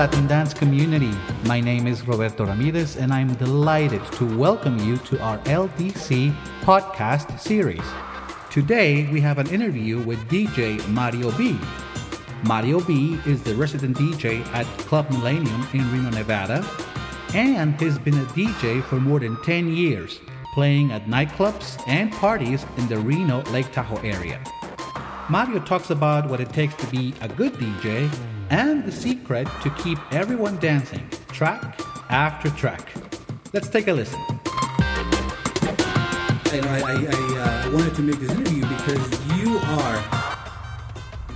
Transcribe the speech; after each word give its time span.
Latin 0.00 0.26
dance 0.26 0.54
community. 0.54 1.12
My 1.44 1.60
name 1.60 1.86
is 1.86 2.08
Roberto 2.08 2.46
Ramirez, 2.46 2.96
and 2.96 3.12
I'm 3.12 3.34
delighted 3.34 4.02
to 4.12 4.24
welcome 4.38 4.78
you 4.78 4.96
to 4.96 5.20
our 5.20 5.36
LDC 5.40 6.34
podcast 6.62 7.38
series. 7.38 7.84
Today, 8.50 9.06
we 9.12 9.20
have 9.20 9.36
an 9.36 9.46
interview 9.48 10.00
with 10.00 10.18
DJ 10.30 10.80
Mario 10.88 11.30
B. 11.32 11.60
Mario 12.44 12.80
B 12.80 13.20
is 13.26 13.42
the 13.42 13.54
resident 13.56 13.98
DJ 13.98 14.42
at 14.54 14.64
Club 14.88 15.10
Millennium 15.10 15.66
in 15.74 15.92
Reno, 15.92 16.08
Nevada, 16.08 16.66
and 17.34 17.78
has 17.78 17.98
been 17.98 18.14
a 18.14 18.24
DJ 18.32 18.82
for 18.82 18.98
more 18.98 19.20
than 19.20 19.36
10 19.42 19.70
years, 19.70 20.18
playing 20.54 20.92
at 20.92 21.04
nightclubs 21.08 21.76
and 21.86 22.10
parties 22.10 22.64
in 22.78 22.88
the 22.88 22.96
Reno 22.96 23.42
Lake 23.50 23.70
Tahoe 23.70 24.00
area. 24.00 24.42
Mario 25.28 25.60
talks 25.60 25.90
about 25.90 26.26
what 26.26 26.40
it 26.40 26.48
takes 26.54 26.74
to 26.76 26.86
be 26.86 27.12
a 27.20 27.28
good 27.28 27.52
DJ 27.52 28.10
and 28.50 28.84
the 28.84 28.92
secret 28.92 29.46
to 29.62 29.70
keep 29.70 29.98
everyone 30.12 30.56
dancing, 30.58 31.08
track 31.28 31.80
after 32.10 32.50
track. 32.50 32.92
Let's 33.52 33.68
take 33.68 33.88
a 33.88 33.92
listen. 33.92 34.20
And 36.52 36.66
I, 36.66 36.80
I, 36.80 36.94
I 36.94 37.66
uh, 37.68 37.70
wanted 37.72 37.94
to 37.94 38.02
make 38.02 38.18
this 38.18 38.30
interview 38.32 38.62
because 38.62 39.38
you 39.38 39.56
are 39.58 39.96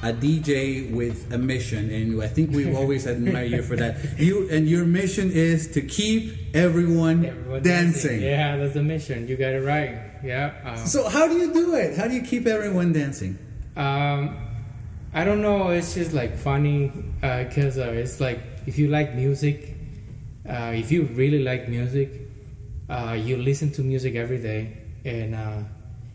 a 0.02 0.12
DJ 0.12 0.92
with 0.92 1.32
a 1.32 1.38
mission, 1.38 1.88
and 1.90 2.20
I 2.20 2.26
think 2.26 2.50
we've 2.50 2.74
always 2.80 3.06
admired 3.06 3.52
you 3.52 3.62
for 3.62 3.76
that. 3.76 4.18
You 4.18 4.48
and 4.50 4.68
your 4.68 4.84
mission 4.84 5.30
is 5.30 5.68
to 5.68 5.80
keep 5.82 6.34
everyone, 6.54 7.24
Everyone 7.26 7.62
dancing. 7.62 8.20
Yeah, 8.20 8.56
that's 8.56 8.74
the 8.74 8.82
mission. 8.82 9.28
You 9.28 9.36
got 9.36 9.52
it 9.54 9.64
right. 9.64 9.96
Yeah. 10.24 10.52
Um, 10.64 10.76
So 10.78 11.08
how 11.08 11.28
do 11.28 11.34
you 11.36 11.52
do 11.54 11.74
it? 11.76 11.96
How 11.96 12.08
do 12.08 12.14
you 12.14 12.22
keep 12.22 12.46
everyone 12.46 12.92
dancing? 12.92 13.38
um, 13.76 14.36
I 15.14 15.24
don't 15.24 15.42
know. 15.42 15.70
It's 15.70 15.94
just 15.94 16.12
like 16.12 16.36
funny 16.36 16.88
because 17.20 17.78
uh, 17.78 17.92
it's 17.94 18.20
like 18.20 18.40
if 18.66 18.78
you 18.78 18.88
like 18.88 19.14
music, 19.14 19.76
uh, 20.48 20.72
if 20.74 20.90
you 20.90 21.04
really 21.04 21.42
like 21.42 21.68
music, 21.68 22.10
uh, 22.88 23.16
you 23.18 23.36
listen 23.36 23.70
to 23.72 23.82
music 23.82 24.16
every 24.16 24.38
day, 24.38 24.76
and 25.04 25.34
uh, 25.36 25.58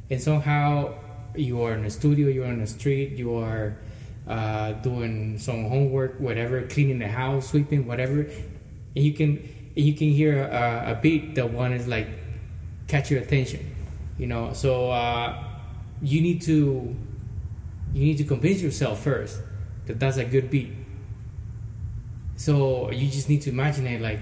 and 0.10 0.22
somehow 0.22 0.96
you 1.34 1.62
are 1.62 1.74
in 1.74 1.84
the 1.84 1.90
studio, 1.90 2.28
you 2.28 2.44
are 2.44 2.52
in 2.52 2.60
the 2.60 2.68
street, 2.68 3.12
you 3.14 3.36
are 3.36 3.78
uh, 4.28 4.74
doing 4.74 5.38
some 5.40 5.70
homework, 5.70 6.20
whatever, 6.20 6.62
cleaning 6.64 7.00
the 7.00 7.08
house, 7.08 7.50
sweeping, 7.52 7.88
whatever, 7.88 8.22
and 8.22 9.06
you 9.06 9.14
can 9.14 9.40
you 9.76 9.94
can 9.94 10.10
hear 10.10 10.44
a, 10.44 10.92
a 10.92 11.00
beat 11.02 11.36
that 11.36 11.54
one 11.54 11.72
is 11.72 11.88
like 11.88 12.10
catch 12.88 13.10
your 13.10 13.22
attention, 13.22 13.74
you 14.18 14.28
know. 14.28 14.52
So 14.52 14.92
uh, 14.92 15.42
you 16.02 16.20
need 16.20 16.42
to 16.42 16.98
you 17.94 18.04
need 18.04 18.18
to 18.18 18.24
convince 18.24 18.62
yourself 18.62 19.04
first 19.04 19.42
that 19.86 20.00
that's 20.00 20.18
a 20.18 20.26
good 20.26 20.50
beat. 20.50 20.74
So 22.36 22.92
you 22.92 23.10
just 23.10 23.30
need 23.30 23.42
to 23.44 23.50
imagine 23.50 23.88
it 23.88 24.02
like 24.02 24.20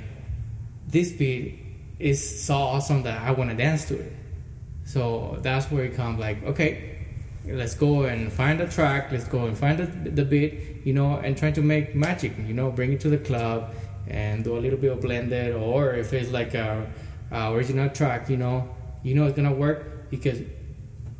this 0.87 1.11
beat 1.11 1.59
is 1.99 2.45
so 2.45 2.55
awesome 2.55 3.03
that 3.03 3.21
I 3.21 3.31
want 3.31 3.49
to 3.49 3.55
dance 3.55 3.85
to 3.85 3.99
it. 3.99 4.13
So 4.85 5.37
that's 5.41 5.69
where 5.69 5.83
it 5.83 5.95
comes 5.95 6.19
like, 6.19 6.43
okay, 6.43 6.97
let's 7.45 7.75
go 7.75 8.03
and 8.03 8.31
find 8.31 8.59
a 8.61 8.67
track, 8.67 9.11
let's 9.11 9.25
go 9.25 9.45
and 9.45 9.57
find 9.57 9.77
the, 9.77 10.09
the 10.09 10.25
beat, 10.25 10.81
you 10.85 10.93
know, 10.93 11.17
and 11.17 11.37
try 11.37 11.51
to 11.51 11.61
make 11.61 11.95
magic, 11.95 12.33
you 12.37 12.53
know, 12.53 12.71
bring 12.71 12.93
it 12.93 13.01
to 13.01 13.09
the 13.09 13.17
club 13.17 13.73
and 14.07 14.43
do 14.43 14.57
a 14.57 14.59
little 14.59 14.79
bit 14.79 14.91
of 14.91 15.01
blended, 15.01 15.53
or 15.53 15.93
if 15.93 16.13
it's 16.13 16.31
like 16.31 16.53
a, 16.53 16.89
a 17.31 17.51
original 17.51 17.89
track, 17.89 18.29
you 18.29 18.37
know, 18.37 18.73
you 19.03 19.13
know 19.13 19.25
it's 19.25 19.35
gonna 19.35 19.53
work 19.53 20.09
because 20.09 20.39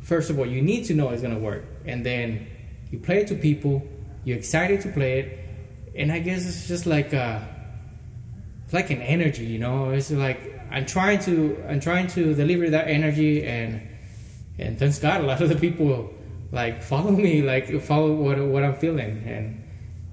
first 0.08 0.30
of 0.30 0.40
all, 0.40 0.46
you 0.46 0.62
need 0.62 0.86
to 0.86 0.94
know 0.94 1.10
it's 1.10 1.22
gonna 1.22 1.38
work, 1.38 1.66
and 1.86 2.06
then 2.06 2.48
you 2.90 2.98
play 2.98 3.18
it 3.22 3.28
to 3.28 3.36
people. 3.36 3.86
You're 4.24 4.38
excited 4.38 4.82
to 4.82 4.90
play 4.90 5.20
it, 5.20 5.40
and 5.96 6.12
I 6.12 6.20
guess 6.20 6.48
it's 6.48 6.68
just 6.68 6.86
like 6.86 7.12
a, 7.14 7.48
it's 8.64 8.74
like 8.74 8.90
an 8.90 9.02
energy, 9.02 9.46
you 9.46 9.60
know. 9.60 9.90
It's 9.90 10.10
like 10.10 10.40
I'm 10.72 10.86
trying 10.86 11.20
to 11.20 11.62
I'm 11.68 11.82
trying 11.82 12.08
to 12.08 12.34
deliver 12.34 12.70
that 12.70 12.88
energy, 12.88 13.46
and 13.46 13.82
and 14.58 14.80
thanks 14.80 15.00
God, 15.00 15.22
a 15.22 15.26
lot 15.26 15.42
of 15.42 15.50
the 15.50 15.56
people 15.56 16.14
like 16.52 16.82
follow 16.82 17.12
me, 17.12 17.42
like 17.42 17.82
follow 17.82 18.14
what 18.16 18.40
what 18.40 18.64
I'm 18.64 18.76
feeling, 18.76 19.24
and 19.26 19.64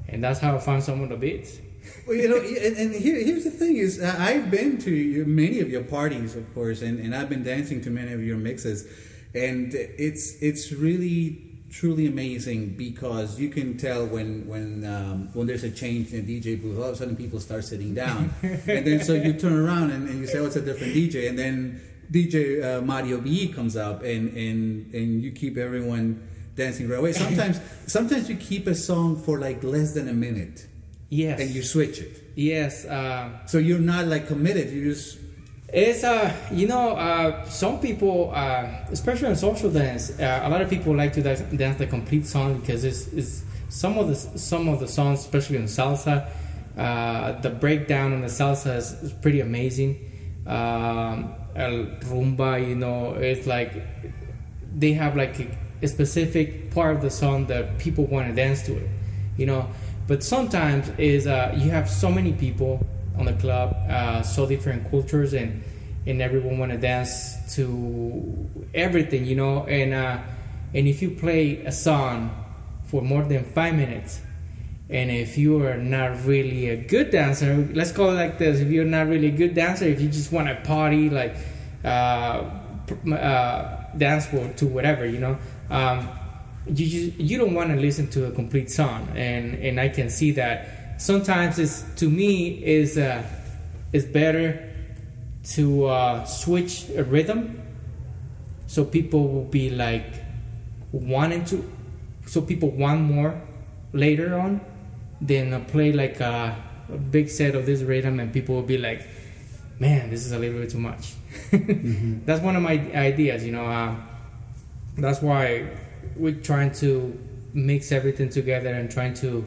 and 0.08 0.22
that's 0.22 0.40
how 0.40 0.56
I 0.56 0.58
found 0.58 0.82
some 0.82 1.02
of 1.02 1.08
the 1.08 1.16
beats. 1.16 1.60
Well, 2.06 2.16
you 2.16 2.28
know, 2.28 2.36
and, 2.36 2.76
and 2.76 2.94
here, 2.94 3.22
here's 3.22 3.44
the 3.44 3.50
thing: 3.50 3.76
is 3.76 4.00
uh, 4.00 4.14
I've 4.18 4.50
been 4.50 4.78
to 4.78 4.90
your, 4.90 5.26
many 5.26 5.60
of 5.60 5.70
your 5.70 5.84
parties, 5.84 6.34
of 6.34 6.52
course, 6.54 6.82
and, 6.82 6.98
and 6.98 7.14
I've 7.14 7.28
been 7.28 7.44
dancing 7.44 7.80
to 7.82 7.90
many 7.90 8.12
of 8.12 8.22
your 8.22 8.36
mixes, 8.36 8.86
and 9.34 9.74
it's 9.74 10.40
it's 10.42 10.72
really 10.72 11.50
truly 11.70 12.06
amazing 12.06 12.68
because 12.76 13.40
you 13.40 13.48
can 13.48 13.76
tell 13.76 14.06
when 14.06 14.46
when 14.46 14.84
um, 14.84 15.28
when 15.34 15.46
there's 15.46 15.64
a 15.64 15.70
change 15.70 16.12
in 16.12 16.24
the 16.26 16.40
DJ 16.40 16.60
booth. 16.60 16.78
All 16.78 16.84
of 16.84 16.94
a 16.94 16.96
sudden, 16.96 17.16
people 17.16 17.40
start 17.40 17.64
sitting 17.64 17.94
down, 17.94 18.32
and 18.42 18.86
then 18.86 19.02
so 19.02 19.14
you 19.14 19.32
turn 19.32 19.54
around 19.54 19.90
and, 19.90 20.08
and 20.08 20.18
you 20.20 20.26
say, 20.26 20.38
"Oh, 20.38 20.46
it's 20.46 20.56
a 20.56 20.60
different 20.60 20.94
DJ," 20.94 21.28
and 21.28 21.38
then 21.38 21.80
DJ 22.10 22.62
uh, 22.62 22.82
Mario 22.82 23.20
B 23.20 23.48
comes 23.48 23.76
up, 23.76 24.02
and 24.02 24.32
and 24.36 24.94
and 24.94 25.22
you 25.22 25.32
keep 25.32 25.56
everyone 25.56 26.22
dancing 26.54 26.88
right 26.88 26.98
away. 27.00 27.12
Sometimes 27.12 27.60
sometimes 27.86 28.28
you 28.30 28.36
keep 28.36 28.66
a 28.68 28.74
song 28.74 29.16
for 29.16 29.38
like 29.40 29.64
less 29.64 29.94
than 29.94 30.08
a 30.08 30.12
minute 30.14 30.66
Yes. 31.10 31.40
and 31.40 31.50
you 31.50 31.62
switch 31.62 32.00
it. 32.00 32.22
yes. 32.34 32.86
Um, 32.88 33.34
So 33.46 33.58
you're 33.58 33.78
not 33.94 34.06
like 34.06 34.26
committed. 34.28 34.70
You 34.70 34.92
just 34.94 35.18
It's 35.74 36.04
uh, 36.04 36.32
you 36.52 36.68
know, 36.68 36.90
uh, 36.90 37.44
some 37.46 37.80
people, 37.80 38.30
uh, 38.32 38.68
especially 38.92 39.30
in 39.30 39.34
social 39.34 39.70
dance, 39.70 40.16
uh, 40.20 40.42
a 40.44 40.48
lot 40.48 40.62
of 40.62 40.70
people 40.70 40.94
like 40.94 41.12
to 41.14 41.20
dance, 41.20 41.78
the 41.78 41.86
complete 41.88 42.28
song 42.28 42.60
because 42.60 42.84
it's, 42.84 43.08
it's 43.08 43.42
some 43.70 43.98
of 43.98 44.06
the 44.06 44.14
some 44.14 44.68
of 44.68 44.78
the 44.78 44.86
songs, 44.86 45.18
especially 45.18 45.56
in 45.56 45.64
salsa, 45.64 46.28
uh, 46.78 47.32
the 47.40 47.50
breakdown 47.50 48.12
in 48.12 48.20
the 48.20 48.28
salsa 48.28 48.76
is, 48.76 48.92
is 49.02 49.12
pretty 49.12 49.40
amazing. 49.40 49.98
Um, 50.46 51.34
el 51.56 51.86
rumba, 52.06 52.64
you 52.64 52.76
know, 52.76 53.14
it's 53.14 53.48
like 53.48 53.72
they 54.76 54.92
have 54.92 55.16
like 55.16 55.40
a, 55.40 55.48
a 55.82 55.88
specific 55.88 56.70
part 56.70 56.94
of 56.94 57.02
the 57.02 57.10
song 57.10 57.46
that 57.46 57.78
people 57.78 58.04
want 58.06 58.28
to 58.28 58.32
dance 58.32 58.62
to 58.66 58.76
it, 58.76 58.88
you 59.36 59.46
know. 59.46 59.68
But 60.06 60.22
sometimes 60.22 60.88
is 60.98 61.26
uh, 61.26 61.52
you 61.56 61.70
have 61.70 61.90
so 61.90 62.12
many 62.12 62.32
people 62.32 62.86
on 63.18 63.24
the 63.24 63.32
club, 63.32 63.74
uh, 63.88 64.22
so 64.22 64.46
different 64.46 64.88
cultures, 64.88 65.34
and 65.34 65.63
and 66.06 66.20
everyone 66.20 66.58
want 66.58 66.72
to 66.72 66.78
dance 66.78 67.54
to 67.56 68.48
everything, 68.74 69.24
you 69.24 69.36
know. 69.36 69.64
And 69.64 69.94
uh, 69.94 70.18
and 70.74 70.88
if 70.88 71.02
you 71.02 71.10
play 71.10 71.60
a 71.64 71.72
song 71.72 72.30
for 72.84 73.02
more 73.02 73.22
than 73.22 73.44
five 73.44 73.74
minutes, 73.74 74.20
and 74.90 75.10
if 75.10 75.38
you 75.38 75.64
are 75.64 75.76
not 75.76 76.24
really 76.24 76.68
a 76.68 76.76
good 76.76 77.10
dancer, 77.10 77.68
let's 77.72 77.92
call 77.92 78.10
it 78.10 78.14
like 78.14 78.38
this: 78.38 78.60
if 78.60 78.68
you're 78.68 78.84
not 78.84 79.08
really 79.08 79.28
a 79.28 79.36
good 79.36 79.54
dancer, 79.54 79.86
if 79.86 80.00
you 80.00 80.08
just 80.08 80.32
want 80.32 80.48
to 80.48 80.56
party, 80.66 81.08
like 81.08 81.36
uh, 81.84 82.50
uh, 83.10 83.76
dance 83.96 84.28
to 84.56 84.66
whatever, 84.66 85.06
you 85.06 85.18
know. 85.18 85.38
Um, 85.70 86.08
you 86.66 86.86
just, 86.86 87.18
you 87.18 87.38
don't 87.38 87.54
want 87.54 87.70
to 87.70 87.76
listen 87.76 88.08
to 88.10 88.26
a 88.26 88.30
complete 88.30 88.70
song, 88.70 89.08
and 89.14 89.54
and 89.54 89.80
I 89.80 89.88
can 89.88 90.10
see 90.10 90.32
that 90.32 91.00
sometimes 91.00 91.58
it's 91.58 91.82
to 91.96 92.08
me 92.08 92.62
is 92.64 92.98
uh, 92.98 93.22
it's 93.92 94.04
better 94.04 94.73
to 95.44 95.86
uh, 95.86 96.24
switch 96.24 96.88
a 96.96 97.04
rhythm, 97.04 97.62
so 98.66 98.84
people 98.84 99.28
will 99.28 99.44
be 99.44 99.70
like 99.70 100.24
wanting 100.92 101.44
to, 101.46 101.70
so 102.26 102.40
people 102.40 102.70
want 102.70 103.00
more 103.00 103.40
later 103.92 104.38
on, 104.38 104.60
than 105.20 105.52
uh, 105.52 105.60
play 105.60 105.92
like 105.92 106.20
a, 106.20 106.56
a 106.88 106.96
big 106.96 107.28
set 107.28 107.54
of 107.54 107.66
this 107.66 107.82
rhythm, 107.82 108.20
and 108.20 108.32
people 108.32 108.54
will 108.54 108.62
be 108.62 108.78
like, 108.78 109.06
man, 109.78 110.10
this 110.10 110.24
is 110.24 110.32
a 110.32 110.38
little 110.38 110.60
bit 110.60 110.70
too 110.70 110.78
much. 110.78 111.14
That's 111.52 112.42
one 112.42 112.56
of 112.56 112.62
my 112.62 112.72
ideas, 112.94 113.44
you 113.44 113.52
know. 113.52 113.66
Um, 113.66 114.08
that's 114.96 115.20
why 115.20 115.68
we're 116.16 116.40
trying 116.40 116.70
to 116.72 117.18
mix 117.52 117.90
everything 117.92 118.28
together 118.28 118.72
and 118.72 118.90
trying 118.90 119.14
to 119.14 119.44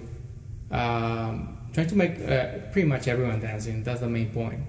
um, 0.71 1.57
trying 1.73 1.87
to 1.87 1.95
make 1.95 2.19
uh, 2.19 2.59
pretty 2.71 2.87
much 2.87 3.07
everyone 3.07 3.39
dancing. 3.39 3.83
That's 3.83 4.01
the 4.01 4.09
main 4.09 4.31
point. 4.31 4.59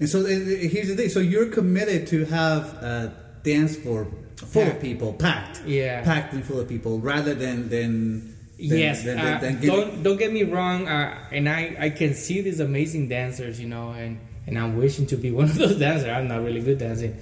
And 0.00 0.08
so 0.08 0.24
here's 0.24 0.88
the 0.88 0.96
thing. 0.96 1.08
So 1.08 1.20
you're 1.20 1.46
committed 1.50 2.06
to 2.08 2.24
have 2.26 2.64
a 2.82 3.12
dance 3.42 3.76
floor 3.76 4.06
full 4.36 4.62
of 4.68 4.80
people, 4.80 5.12
packed, 5.14 5.62
Yeah. 5.66 6.02
packed 6.02 6.32
and 6.34 6.44
full 6.44 6.60
of 6.60 6.68
people, 6.68 6.98
rather 7.00 7.34
than 7.34 7.68
than. 7.68 8.34
than 8.58 8.78
yes, 8.78 9.04
than- 9.04 9.18
uh, 9.18 9.38
than- 9.38 9.40
than 9.40 9.60
get- 9.60 9.66
don't 9.68 10.02
don't 10.02 10.16
get 10.18 10.32
me 10.32 10.42
wrong. 10.44 10.86
Uh, 10.88 11.14
and 11.32 11.48
I 11.48 11.76
I 11.78 11.90
can 11.90 12.14
see 12.14 12.40
these 12.40 12.60
amazing 12.60 13.08
dancers, 13.08 13.60
you 13.60 13.68
know, 13.68 13.90
and 13.92 14.18
and 14.46 14.58
I'm 14.58 14.76
wishing 14.76 15.06
to 15.06 15.16
be 15.16 15.30
one 15.40 15.44
of 15.46 15.56
those 15.56 15.78
dancers. 15.78 16.08
I'm 16.08 16.26
not 16.28 16.42
really 16.42 16.60
good 16.60 16.78
dancing, 16.78 17.14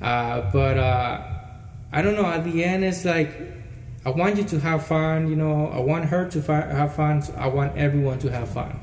uh, 0.00 0.50
but 0.52 0.76
uh, 0.78 1.20
I 1.92 2.02
don't 2.02 2.14
know. 2.14 2.26
At 2.26 2.44
the 2.44 2.64
end, 2.64 2.84
it's 2.84 3.04
like 3.04 3.30
I 4.04 4.10
want 4.10 4.36
you 4.36 4.44
to 4.44 4.60
have 4.60 4.86
fun. 4.86 5.28
You 5.30 5.36
know, 5.36 5.68
I 5.68 5.80
want 5.80 6.06
her 6.06 6.28
to 6.28 6.42
fi- 6.42 6.60
have 6.80 6.94
fun. 6.94 7.22
So 7.22 7.32
I 7.38 7.46
want 7.48 7.76
everyone 7.76 8.18
to 8.20 8.30
have 8.30 8.48
fun. 8.48 8.78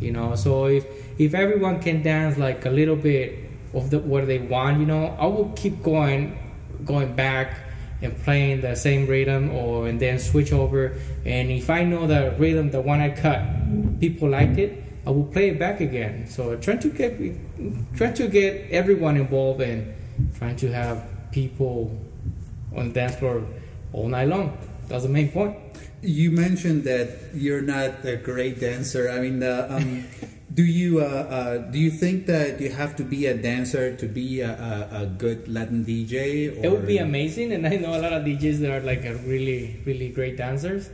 You 0.00 0.12
know, 0.12 0.34
so 0.34 0.66
if 0.66 0.84
if 1.18 1.34
everyone 1.34 1.80
can 1.80 2.02
dance 2.02 2.38
like 2.38 2.64
a 2.66 2.70
little 2.70 2.96
bit 2.96 3.38
of 3.72 3.90
the 3.90 3.98
what 3.98 4.26
they 4.26 4.38
want, 4.38 4.80
you 4.80 4.86
know, 4.86 5.16
I 5.18 5.26
will 5.26 5.52
keep 5.56 5.82
going, 5.82 6.38
going 6.84 7.14
back 7.14 7.64
and 8.04 8.16
playing 8.22 8.60
the 8.60 8.76
same 8.76 9.06
rhythm 9.06 9.50
or 9.50 9.88
and 9.88 9.98
then 9.98 10.18
switch 10.18 10.52
over. 10.52 10.96
And 11.24 11.50
if 11.50 11.70
i 11.70 11.84
know 11.84 12.06
the 12.06 12.34
rhythm 12.38 12.70
the 12.70 12.80
one 12.80 13.00
i 13.00 13.10
cut 13.10 13.40
people 13.98 14.28
liked 14.28 14.58
it 14.58 14.84
i 15.06 15.10
will 15.10 15.24
play 15.24 15.50
it 15.50 15.58
back 15.58 15.80
again. 15.80 16.26
So 16.28 16.56
trying 16.56 16.80
to 16.80 16.90
get 16.90 17.18
trying 17.96 18.14
to 18.14 18.28
get 18.28 18.70
everyone 18.70 19.16
involved 19.16 19.60
and 19.60 19.94
trying 20.38 20.56
to 20.56 20.72
have 20.72 21.08
people 21.32 21.98
on 22.76 22.88
the 22.88 22.94
dance 22.94 23.16
floor 23.16 23.46
all 23.92 24.08
night 24.08 24.28
long. 24.28 24.56
That's 24.88 25.04
the 25.04 25.08
main 25.08 25.30
point. 25.30 25.56
You 26.02 26.30
mentioned 26.30 26.84
that 26.84 27.34
you're 27.34 27.62
not 27.62 28.04
a 28.04 28.16
great 28.16 28.60
dancer. 28.60 29.10
I 29.10 29.20
mean 29.20 29.42
uh, 29.42 29.68
um, 29.70 30.04
do 30.54 30.62
you 30.62 31.00
uh, 31.00 31.04
uh, 31.04 31.58
do 31.58 31.78
you 31.78 31.90
think 31.90 32.26
that 32.26 32.60
you 32.60 32.70
have 32.70 32.94
to 32.96 33.02
be 33.02 33.26
a 33.26 33.34
dancer 33.34 33.96
to 33.96 34.06
be 34.06 34.40
a, 34.40 34.50
a, 34.50 35.02
a 35.02 35.06
good 35.06 35.48
Latin 35.48 35.84
DJ? 35.84 36.54
Or? 36.56 36.66
It 36.66 36.70
would 36.70 36.86
be 36.86 36.98
amazing, 36.98 37.52
and 37.52 37.66
I 37.66 37.76
know 37.76 37.98
a 37.98 37.98
lot 37.98 38.12
of 38.12 38.22
DJs 38.22 38.60
that 38.60 38.70
are 38.70 38.80
like 38.80 39.02
really 39.26 39.82
really 39.84 40.08
great 40.10 40.36
dancers, 40.36 40.90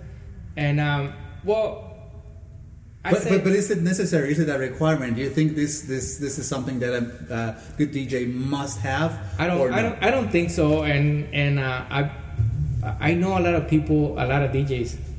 and 0.56 0.80
um, 0.80 1.12
well. 1.44 1.86
I 3.02 3.12
but, 3.12 3.24
but, 3.30 3.44
but 3.44 3.52
is 3.54 3.70
it 3.70 3.80
necessary? 3.80 4.30
Is 4.30 4.40
it 4.40 4.50
a 4.50 4.58
requirement? 4.58 5.16
Do 5.16 5.22
you 5.22 5.30
think 5.30 5.56
this 5.56 5.82
this 5.82 6.18
this 6.18 6.38
is 6.38 6.46
something 6.46 6.80
that 6.80 6.92
a 6.92 7.32
uh, 7.32 7.60
good 7.78 7.92
DJ 7.92 8.28
must 8.28 8.80
have? 8.80 9.16
I 9.38 9.46
don't 9.46 9.72
I 9.72 9.80
don't 9.80 10.02
I 10.02 10.10
don't 10.10 10.28
think 10.28 10.50
so. 10.50 10.84
And 10.84 11.32
and 11.32 11.58
uh, 11.58 11.84
I 11.88 12.10
I 13.00 13.14
know 13.14 13.38
a 13.38 13.40
lot 13.40 13.54
of 13.54 13.68
people, 13.68 14.20
a 14.20 14.26
lot 14.28 14.42
of 14.42 14.52
DJs 14.52 15.09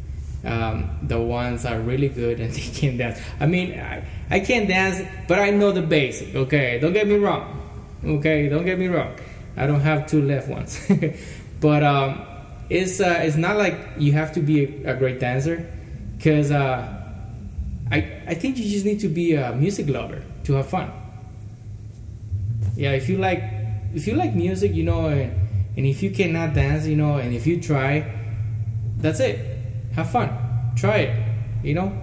um, 0.44 0.90
the 1.04 1.20
ones 1.20 1.66
are 1.66 1.80
really 1.80 2.10
good 2.10 2.40
and 2.40 2.52
they 2.54 2.62
can 2.62 2.98
dance. 2.98 3.20
I 3.40 3.46
mean, 3.46 3.80
I, 3.80 4.04
I 4.30 4.40
can't 4.40 4.68
dance, 4.68 5.02
but 5.28 5.40
I 5.40 5.52
know 5.52 5.72
the 5.72 5.82
basic. 5.82 6.36
Okay, 6.36 6.80
don't 6.80 6.94
get 6.94 7.08
me 7.08 7.18
wrong. 7.18 7.58
Okay, 8.04 8.50
don't 8.50 8.66
get 8.66 8.80
me 8.80 8.88
wrong. 8.88 9.16
I 9.56 9.68
don't 9.68 9.82
have 9.82 10.08
two 10.08 10.22
left 10.22 10.48
ones, 10.48 10.80
but 11.60 11.84
um, 11.84 12.26
it's 12.70 13.00
uh, 13.00 13.20
it's 13.22 13.36
not 13.36 13.58
like 13.58 13.78
you 13.98 14.14
have 14.14 14.34
to 14.34 14.40
be 14.40 14.64
a, 14.64 14.94
a 14.94 14.96
great 14.96 15.20
dancer, 15.20 15.70
because 16.18 16.52
uh, 16.52 16.88
I 17.92 18.22
I 18.26 18.34
think 18.34 18.58
you 18.58 18.64
just 18.64 18.86
need 18.86 19.02
to 19.02 19.10
be 19.10 19.36
a 19.36 19.54
music 19.54 19.90
lover 19.90 20.24
to 20.46 20.54
have 20.54 20.68
fun. 20.68 20.90
Yeah, 22.76 22.94
if 22.94 23.10
you 23.10 23.18
like 23.18 23.44
if 23.94 24.08
you 24.08 24.16
like 24.16 24.34
music, 24.34 24.74
you 24.74 24.84
know, 24.84 25.08
and, 25.08 25.36
and 25.78 25.86
if 25.86 26.02
you 26.02 26.10
cannot 26.12 26.56
dance, 26.56 26.88
you 26.88 26.96
know, 26.96 27.18
and 27.18 27.36
if 27.36 27.46
you 27.46 27.62
try, 27.62 28.10
that's 28.98 29.20
it 29.20 29.51
have 29.94 30.10
fun, 30.10 30.30
try 30.76 30.98
it. 30.98 31.28
You 31.64 31.76
know, 31.76 32.02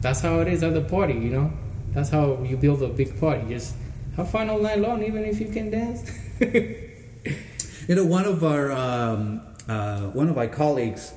that's 0.00 0.20
how 0.20 0.40
it 0.40 0.48
is 0.48 0.62
at 0.62 0.74
the 0.74 0.82
party. 0.82 1.14
You 1.14 1.30
know, 1.30 1.52
that's 1.92 2.10
how 2.10 2.42
you 2.42 2.56
build 2.56 2.82
a 2.82 2.88
big 2.88 3.18
party. 3.18 3.48
Just 3.48 3.74
have 4.16 4.30
fun 4.30 4.50
all 4.50 4.60
night 4.60 4.78
long, 4.78 5.02
even 5.02 5.24
if 5.24 5.40
you 5.40 5.48
can 5.48 5.70
dance. 5.70 6.10
you 6.40 7.94
know, 7.94 8.04
one 8.04 8.24
of 8.24 8.44
our 8.44 8.72
um, 8.72 9.42
uh, 9.68 10.02
one 10.08 10.28
of 10.28 10.36
my 10.36 10.46
colleagues, 10.46 11.12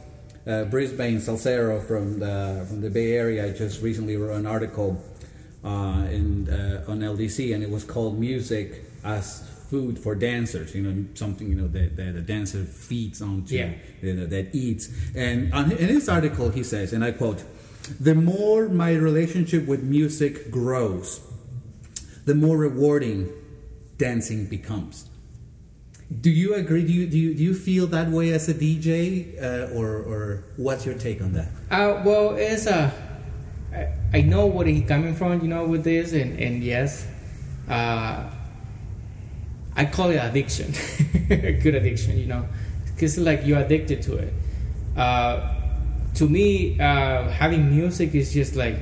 uh, 0.47 0.65
Brisbane 0.65 1.17
Salcero 1.17 1.85
from 1.85 2.19
the 2.19 2.65
from 2.67 2.81
the 2.81 2.89
Bay 2.89 3.13
Area, 3.13 3.53
just 3.53 3.81
recently 3.81 4.17
wrote 4.17 4.35
an 4.37 4.45
article 4.45 5.03
uh, 5.63 6.07
in 6.09 6.49
uh, 6.49 6.85
on 6.87 6.99
LDC, 6.99 7.53
and 7.53 7.63
it 7.63 7.69
was 7.69 7.83
called 7.83 8.19
"Music 8.19 8.83
as 9.03 9.54
food 9.69 9.99
for 9.99 10.15
dancers, 10.15 10.75
you 10.75 10.83
know, 10.83 11.05
something 11.13 11.47
you 11.49 11.55
know 11.55 11.67
that, 11.67 11.95
that 11.97 12.15
a 12.15 12.21
dancer 12.21 12.63
feeds 12.63 13.21
onto, 13.21 13.55
yeah. 13.55 13.71
you 14.01 14.13
know, 14.13 14.25
that 14.25 14.53
eats. 14.53 14.89
And 15.15 15.53
on, 15.53 15.71
in 15.71 15.89
his 15.89 16.07
article, 16.07 16.49
he 16.49 16.63
says, 16.63 16.93
and 16.93 17.03
I 17.03 17.11
quote: 17.11 17.43
"The 17.99 18.15
more 18.15 18.69
my 18.69 18.93
relationship 18.93 19.67
with 19.67 19.83
music 19.83 20.51
grows, 20.51 21.21
the 22.25 22.35
more 22.35 22.57
rewarding 22.57 23.31
dancing 23.97 24.45
becomes." 24.45 25.09
Do 26.21 26.29
you 26.29 26.53
agree? 26.53 26.85
Do 26.85 26.93
you 26.93 27.07
do 27.07 27.17
you, 27.17 27.33
do 27.33 27.43
you 27.43 27.55
feel 27.55 27.87
that 27.87 28.09
way 28.09 28.31
as 28.31 28.47
a 28.47 28.53
DJ, 28.53 29.41
uh, 29.41 29.73
or 29.73 29.87
or 29.87 30.43
what's 30.55 30.85
your 30.85 30.95
take 30.95 31.21
on 31.21 31.33
that? 31.33 31.49
Uh, 31.71 32.01
well, 32.05 32.35
it's 32.35 32.67
a. 32.67 32.93
I, 33.73 34.19
I 34.19 34.21
know 34.21 34.45
what 34.45 34.67
he's 34.67 34.87
coming 34.87 35.15
from, 35.15 35.41
you 35.41 35.47
know, 35.47 35.65
with 35.65 35.83
this, 35.83 36.13
and 36.13 36.39
and 36.39 36.63
yes, 36.63 37.07
uh, 37.67 38.29
I 39.75 39.85
call 39.85 40.09
it 40.09 40.15
addiction, 40.15 40.71
good 41.27 41.75
addiction, 41.75 42.17
you 42.17 42.27
know, 42.27 42.47
because 42.85 43.17
like 43.17 43.45
you're 43.45 43.59
addicted 43.59 44.01
to 44.03 44.17
it. 44.17 44.33
Uh, 44.95 45.53
to 46.15 46.29
me, 46.29 46.79
uh, 46.79 47.27
having 47.29 47.69
music 47.75 48.15
is 48.15 48.33
just 48.33 48.55
like 48.55 48.77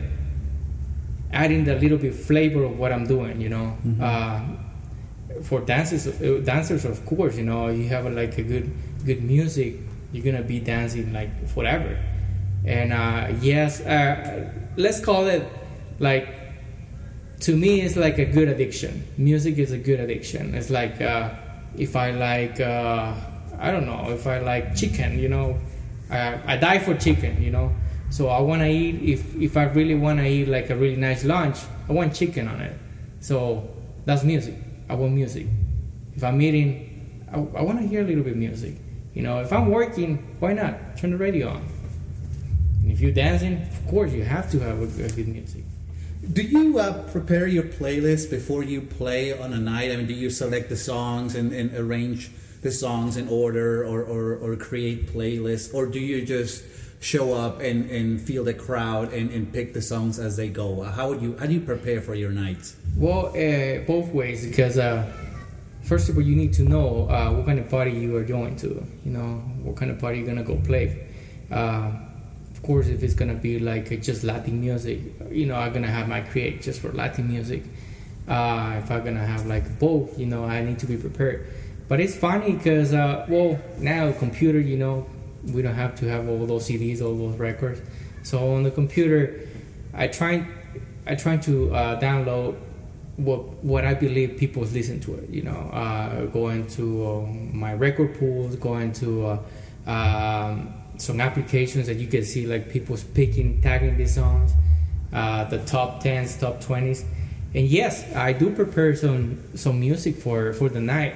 adding 1.31 1.63
the 1.63 1.75
little 1.75 1.97
bit 1.97 2.13
flavor 2.13 2.63
of 2.63 2.77
what 2.77 2.93
I'm 2.93 3.07
doing, 3.07 3.41
you 3.41 3.49
know. 3.49 3.75
Mm-hmm. 3.85 4.03
Uh, 4.03 5.41
for 5.41 5.61
dancers, 5.61 6.07
uh, 6.07 6.41
dancers, 6.43 6.85
of 6.85 7.03
course, 7.05 7.35
you 7.37 7.43
know, 7.43 7.69
you 7.69 7.89
have 7.89 8.05
like 8.11 8.37
a 8.37 8.43
good, 8.43 8.71
good 9.03 9.23
music, 9.23 9.77
you're 10.11 10.23
gonna 10.23 10.43
be 10.43 10.59
dancing 10.59 11.11
like 11.11 11.47
forever. 11.49 11.97
And 12.65 12.93
uh, 12.93 13.33
yes, 13.41 13.81
uh, 13.81 14.51
let's 14.77 14.99
call 14.99 15.25
it 15.25 15.45
like 15.99 16.42
to 17.43 17.57
me 17.57 17.81
it's 17.81 17.97
like 17.97 18.17
a 18.19 18.25
good 18.25 18.47
addiction. 18.47 19.05
Music 19.17 19.57
is 19.57 19.73
a 19.73 19.77
good 19.77 19.99
addiction. 19.99 20.55
It's 20.55 20.69
like 20.69 21.01
uh, 21.01 21.29
if 21.77 21.95
i 21.95 22.11
like 22.11 22.59
uh, 22.61 23.13
i 23.59 23.71
don't 23.71 23.85
know 23.85 24.11
if 24.11 24.27
i 24.27 24.37
like 24.39 24.75
chicken 24.75 25.17
you 25.17 25.27
know 25.27 25.57
uh, 26.11 26.37
i 26.45 26.55
die 26.55 26.79
for 26.79 26.95
chicken 26.95 27.41
you 27.43 27.51
know. 27.51 27.73
So 28.09 28.29
i 28.29 28.39
want 28.39 28.61
to 28.61 28.69
eat 28.69 28.95
if 29.01 29.35
if 29.35 29.57
i 29.57 29.63
really 29.63 29.95
want 29.95 30.19
to 30.19 30.25
eat 30.25 30.47
like 30.47 30.69
a 30.69 30.75
really 30.75 30.95
nice 30.95 31.25
lunch 31.25 31.57
i 31.89 31.91
want 31.91 32.15
chicken 32.15 32.47
on 32.47 32.61
it. 32.61 32.77
So 33.19 33.69
that's 34.05 34.23
music. 34.23 34.55
I 34.87 34.95
want 34.95 35.13
music. 35.13 35.47
If 36.15 36.23
i'm 36.23 36.41
eating 36.41 37.25
i, 37.29 37.35
I 37.59 37.61
want 37.61 37.79
to 37.79 37.85
hear 37.85 38.01
a 38.01 38.05
little 38.05 38.23
bit 38.23 38.33
of 38.33 38.39
music. 38.39 38.75
You 39.13 39.23
know 39.23 39.41
if 39.41 39.51
i'm 39.51 39.69
working 39.69 40.37
why 40.39 40.53
not? 40.53 40.95
Turn 40.95 41.11
the 41.11 41.17
radio 41.17 41.49
on. 41.49 41.67
And 42.83 42.91
if 42.91 43.01
you're 43.01 43.11
dancing 43.11 43.61
of 43.63 43.87
course 43.89 44.13
you 44.13 44.23
have 44.23 44.49
to 44.51 44.59
have 44.59 44.79
a, 44.79 44.87
a 45.03 45.09
good 45.09 45.27
music 45.27 45.65
do 46.31 46.41
you 46.41 46.79
uh, 46.79 47.03
prepare 47.11 47.47
your 47.47 47.63
playlist 47.63 48.29
before 48.29 48.63
you 48.63 48.81
play 48.81 49.37
on 49.37 49.53
a 49.53 49.59
night? 49.59 49.91
I 49.91 49.97
mean, 49.97 50.07
do 50.07 50.13
you 50.13 50.29
select 50.29 50.69
the 50.69 50.77
songs 50.77 51.35
and, 51.35 51.51
and 51.51 51.75
arrange 51.75 52.31
the 52.61 52.71
songs 52.71 53.17
in 53.17 53.27
order 53.27 53.83
or, 53.83 54.03
or, 54.03 54.35
or, 54.37 54.55
create 54.55 55.07
playlists? 55.07 55.73
Or 55.73 55.85
do 55.85 55.99
you 55.99 56.25
just 56.25 56.63
show 57.01 57.33
up 57.33 57.59
and, 57.59 57.89
and 57.91 58.21
feel 58.21 58.45
the 58.45 58.53
crowd 58.53 59.11
and, 59.11 59.31
and 59.31 59.51
pick 59.51 59.73
the 59.73 59.81
songs 59.81 60.17
as 60.17 60.37
they 60.37 60.47
go? 60.47 60.81
How, 60.83 61.09
would 61.09 61.21
you, 61.21 61.35
how 61.37 61.45
do 61.45 61.53
you 61.53 61.59
prepare 61.59 61.99
for 61.99 62.15
your 62.15 62.31
nights? 62.31 62.77
Well, 62.95 63.27
uh, 63.27 63.85
both 63.85 64.13
ways 64.13 64.45
because 64.47 64.77
uh, 64.77 65.11
first 65.83 66.07
of 66.07 66.15
all, 66.15 66.23
you 66.23 66.37
need 66.37 66.53
to 66.53 66.63
know 66.63 67.09
uh, 67.09 67.31
what 67.31 67.45
kind 67.45 67.59
of 67.59 67.69
party 67.69 67.91
you 67.91 68.15
are 68.15 68.23
going 68.23 68.55
to. 68.57 68.85
You 69.03 69.11
know, 69.11 69.41
what 69.61 69.75
kind 69.75 69.91
of 69.91 69.99
party 69.99 70.19
you're 70.19 70.25
going 70.25 70.37
to 70.37 70.43
go 70.43 70.55
play 70.55 71.05
uh, 71.51 71.91
course, 72.63 72.87
if 72.87 73.03
it's 73.03 73.13
gonna 73.13 73.35
be 73.35 73.59
like 73.59 74.01
just 74.01 74.23
Latin 74.23 74.61
music, 74.61 74.99
you 75.29 75.45
know, 75.45 75.55
I'm 75.55 75.73
gonna 75.73 75.87
have 75.87 76.07
my 76.07 76.21
create 76.21 76.61
just 76.61 76.81
for 76.81 76.91
Latin 76.91 77.29
music. 77.29 77.63
Uh, 78.27 78.79
if 78.81 78.89
I'm 78.89 79.03
gonna 79.03 79.25
have 79.25 79.45
like 79.45 79.79
both, 79.79 80.17
you 80.17 80.25
know, 80.25 80.45
I 80.45 80.63
need 80.63 80.79
to 80.79 80.85
be 80.85 80.97
prepared. 80.97 81.45
But 81.87 81.99
it's 81.99 82.15
funny 82.15 82.53
because, 82.53 82.93
uh, 82.93 83.25
well, 83.29 83.59
now 83.77 84.11
computer, 84.13 84.59
you 84.59 84.77
know, 84.77 85.05
we 85.51 85.61
don't 85.61 85.75
have 85.75 85.95
to 85.95 86.07
have 86.07 86.27
all 86.29 86.45
those 86.45 86.67
CDs, 86.69 87.01
all 87.01 87.15
those 87.15 87.37
records. 87.37 87.81
So 88.23 88.53
on 88.53 88.63
the 88.63 88.71
computer, 88.71 89.47
I 89.93 90.07
try, 90.07 90.47
I 91.05 91.15
try 91.15 91.37
to 91.37 91.75
uh, 91.75 91.99
download 91.99 92.55
what 93.17 93.63
what 93.63 93.85
I 93.85 93.93
believe 93.93 94.37
people 94.37 94.63
listen 94.63 94.99
to 95.01 95.15
it. 95.15 95.29
You 95.29 95.43
know, 95.43 95.69
uh, 95.73 96.25
going 96.27 96.67
to 96.77 97.07
um, 97.07 97.57
my 97.57 97.73
record 97.73 98.17
pools, 98.17 98.55
going 98.55 98.93
to 98.93 99.39
uh, 99.85 99.91
um, 99.91 100.73
some 101.03 101.19
applications 101.21 101.87
that 101.87 101.97
you 101.97 102.07
can 102.07 102.23
see 102.23 102.47
like 102.47 102.69
people 102.69 102.97
picking 103.13 103.61
tagging 103.61 103.97
these 103.97 104.15
songs 104.15 104.53
uh, 105.11 105.43
the 105.45 105.59
top 105.59 106.01
10s 106.03 106.39
top 106.39 106.55
20s 106.63 107.03
and 107.53 107.67
yes 107.67 108.11
i 108.15 108.33
do 108.33 108.49
prepare 108.49 108.95
some 108.95 109.37
some 109.55 109.79
music 109.79 110.15
for 110.15 110.53
for 110.53 110.69
the 110.69 110.81
night. 110.81 111.15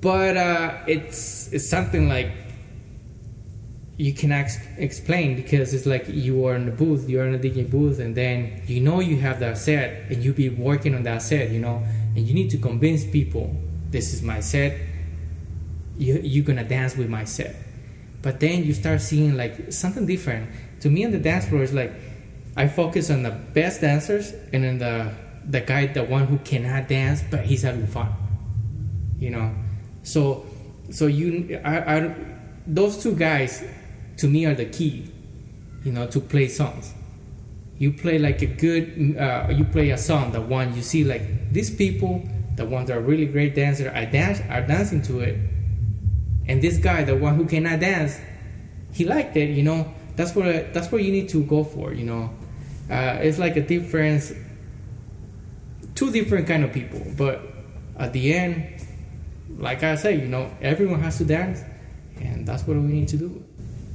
But 0.00 0.36
uh, 0.36 0.74
it's 0.86 1.52
it's 1.52 1.68
something 1.68 2.08
like 2.08 2.30
you 3.96 4.12
can 4.12 4.30
ex- 4.30 4.64
explain 4.76 5.34
because 5.34 5.74
it's 5.74 5.86
like 5.86 6.06
you 6.06 6.46
are 6.46 6.54
in 6.54 6.66
the 6.66 6.70
booth 6.70 7.08
you're 7.08 7.26
in 7.26 7.34
a 7.34 7.38
dj 7.38 7.68
booth 7.68 7.98
and 7.98 8.14
then 8.14 8.62
you 8.66 8.80
know 8.80 9.00
you 9.00 9.16
have 9.16 9.40
that 9.40 9.58
set 9.58 10.08
and 10.08 10.22
you 10.22 10.32
be 10.32 10.50
working 10.50 10.94
on 10.94 11.02
that 11.02 11.20
set 11.20 11.50
you 11.50 11.58
know 11.58 11.82
and 12.14 12.28
you 12.28 12.32
need 12.32 12.48
to 12.48 12.58
convince 12.58 13.04
people 13.04 13.56
this 13.90 14.12
is 14.12 14.22
my 14.22 14.40
set. 14.40 14.78
You, 15.96 16.20
you're 16.22 16.44
gonna 16.44 16.62
dance 16.62 16.96
with 16.96 17.08
my 17.08 17.24
set 17.24 17.56
but 18.28 18.40
then 18.40 18.62
you 18.62 18.74
start 18.74 19.00
seeing 19.00 19.38
like 19.38 19.72
something 19.72 20.04
different. 20.04 20.50
To 20.80 20.90
me, 20.90 21.02
on 21.06 21.12
the 21.12 21.18
dance 21.18 21.48
floor 21.48 21.62
is 21.62 21.72
like 21.72 21.94
I 22.58 22.68
focus 22.68 23.08
on 23.08 23.22
the 23.22 23.30
best 23.30 23.80
dancers 23.80 24.34
and 24.52 24.64
then 24.64 24.76
the 24.76 25.14
the 25.48 25.62
guy, 25.62 25.86
the 25.86 26.04
one 26.04 26.26
who 26.26 26.36
cannot 26.36 26.88
dance 26.88 27.22
but 27.30 27.46
he's 27.46 27.62
having 27.62 27.86
fun. 27.86 28.12
You 29.18 29.30
know, 29.30 29.54
so 30.02 30.44
so 30.90 31.06
you 31.06 31.58
I, 31.64 31.96
I 31.96 32.14
those 32.66 33.02
two 33.02 33.14
guys 33.16 33.64
to 34.18 34.28
me 34.28 34.44
are 34.44 34.54
the 34.54 34.66
key. 34.66 35.10
You 35.82 35.92
know, 35.92 36.06
to 36.08 36.20
play 36.20 36.48
songs. 36.48 36.92
You 37.78 37.94
play 37.94 38.18
like 38.18 38.42
a 38.42 38.46
good. 38.46 39.16
Uh, 39.16 39.46
you 39.56 39.64
play 39.64 39.88
a 39.88 39.96
song, 39.96 40.32
the 40.32 40.42
one 40.42 40.76
you 40.76 40.82
see 40.82 41.02
like 41.02 41.50
these 41.50 41.74
people, 41.74 42.28
the 42.56 42.66
ones 42.66 42.88
that 42.88 42.98
are 42.98 43.00
really 43.00 43.24
great 43.24 43.54
dancers, 43.54 43.86
are 43.86 44.04
dance 44.04 44.42
are 44.50 44.60
dancing 44.60 45.00
to 45.04 45.20
it 45.20 45.38
and 46.48 46.62
this 46.62 46.78
guy, 46.78 47.04
the 47.04 47.16
one 47.16 47.36
who 47.36 47.44
cannot 47.44 47.80
dance, 47.80 48.18
he 48.92 49.04
liked 49.04 49.36
it. 49.36 49.50
You 49.50 49.62
know, 49.62 49.94
that's 50.16 50.34
what 50.34 50.72
that's 50.72 50.90
what 50.90 51.02
you 51.02 51.12
need 51.12 51.28
to 51.30 51.44
go 51.44 51.62
for. 51.64 51.92
You 51.92 52.06
know, 52.06 52.30
uh, 52.90 53.18
it's 53.20 53.38
like 53.38 53.56
a 53.56 53.62
difference, 53.62 54.32
two 55.94 56.10
different 56.10 56.48
kind 56.48 56.64
of 56.64 56.72
people, 56.72 57.02
but 57.16 57.42
at 57.98 58.12
the 58.12 58.32
end, 58.32 58.86
like 59.58 59.82
I 59.82 59.96
say, 59.96 60.18
you 60.18 60.28
know, 60.28 60.50
everyone 60.60 61.00
has 61.00 61.18
to 61.18 61.24
dance, 61.24 61.60
and 62.20 62.46
that's 62.46 62.66
what 62.66 62.76
we 62.76 62.82
need 62.82 63.08
to 63.08 63.16
do. 63.16 63.44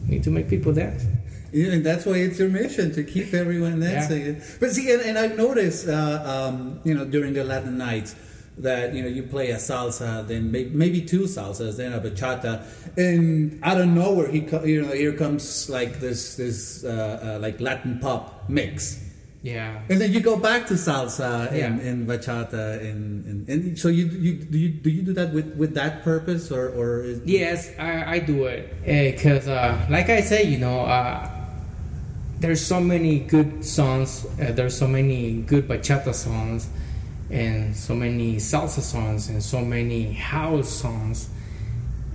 We 0.04 0.16
need 0.16 0.24
to 0.24 0.32
make 0.32 0.50
people 0.50 0.74
dance. 0.74 1.06
Yeah, 1.54 1.74
and 1.74 1.86
that's 1.86 2.06
why 2.06 2.16
it's 2.16 2.40
your 2.40 2.50
mission 2.50 2.92
to 2.94 3.04
keep 3.04 3.34
everyone 3.34 3.80
dancing. 3.80 4.26
Yeah. 4.26 4.44
But 4.60 4.72
see, 4.72 4.92
and, 4.92 5.02
and 5.04 5.20
I've 5.20 5.38
noticed, 5.38 5.88
uh, 5.88 6.24
um, 6.26 6.80
you 6.84 6.96
know, 6.96 7.06
during 7.06 7.34
the 7.34 7.44
Latin 7.44 7.78
nights 7.78 8.16
that 8.58 8.94
you 8.94 9.02
know 9.02 9.10
you 9.10 9.24
play 9.24 9.52
a 9.52 9.58
salsa, 9.58 10.26
then 10.28 10.52
maybe, 10.52 10.70
maybe 10.70 11.02
two 11.02 11.22
salsas, 11.22 11.78
then 11.78 11.94
a 11.94 12.00
bachata, 12.00 12.64
and 12.98 13.60
out 13.64 13.80
of 13.80 13.88
nowhere, 13.88 14.30
he 14.30 14.40
you 14.66 14.82
know 14.82 14.92
here 14.94 15.14
comes 15.14 15.70
like 15.70 16.00
this 16.00 16.36
this 16.36 16.84
uh, 16.84 17.36
uh, 17.36 17.40
like 17.40 17.60
Latin 17.60 18.00
pop 18.00 18.50
mix. 18.50 19.00
Yeah. 19.42 19.82
And 19.90 20.00
then 20.00 20.14
you 20.14 20.22
go 20.22 20.38
back 20.38 20.68
to 20.68 20.76
salsa 20.76 21.52
yeah. 21.52 21.66
and, 21.66 21.82
and 21.82 22.08
bachata 22.08 22.80
and, 22.80 23.26
and, 23.26 23.50
and, 23.50 23.78
so 23.78 23.90
you, 23.90 24.06
you 24.06 24.36
do 24.36 24.58
you 24.58 24.70
do 24.70 24.90
you 24.90 25.02
do 25.02 25.12
that 25.12 25.34
with, 25.34 25.58
with 25.58 25.74
that 25.74 26.02
purpose 26.02 26.50
or 26.50 26.70
or 26.70 27.04
is 27.04 27.20
yes 27.26 27.70
I, 27.78 28.14
I 28.14 28.20
do 28.20 28.46
it 28.46 28.74
because 28.86 29.50
uh, 29.50 29.86
like 29.90 30.10
I 30.10 30.22
say 30.22 30.44
you 30.44 30.60
know 30.60 30.86
uh, 30.86 31.30
there's 32.44 32.66
so 32.66 32.82
many 32.82 33.20
good 33.20 33.64
songs. 33.64 34.26
Uh, 34.38 34.52
there's 34.52 34.78
so 34.78 34.86
many 34.86 35.42
good 35.44 35.66
bachata 35.66 36.14
songs, 36.14 36.68
and 37.34 37.76
so 37.76 37.96
many 37.96 38.38
salsa 38.38 38.82
songs, 38.82 39.28
and 39.28 39.42
so 39.42 39.60
many 39.60 40.14
house 40.14 40.70
songs. 40.70 41.30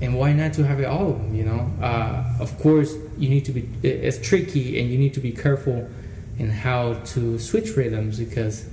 And 0.00 0.16
why 0.16 0.32
not 0.32 0.52
to 0.54 0.64
have 0.64 0.78
it 0.78 0.86
all? 0.86 1.20
You 1.32 1.44
know, 1.44 1.72
uh, 1.82 2.24
of 2.38 2.56
course, 2.60 2.94
you 3.18 3.28
need 3.28 3.44
to 3.46 3.52
be. 3.52 3.68
It's 3.82 4.18
tricky, 4.18 4.80
and 4.80 4.88
you 4.90 4.96
need 4.96 5.14
to 5.14 5.20
be 5.20 5.32
careful 5.32 5.88
in 6.38 6.50
how 6.50 6.94
to 6.94 7.38
switch 7.38 7.76
rhythms 7.76 8.20
because 8.20 8.64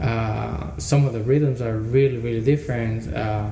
uh, 0.00 0.76
some 0.76 1.06
of 1.06 1.14
the 1.14 1.20
rhythms 1.20 1.62
are 1.62 1.78
really, 1.78 2.18
really 2.18 2.42
different. 2.42 3.12
Uh, 3.12 3.50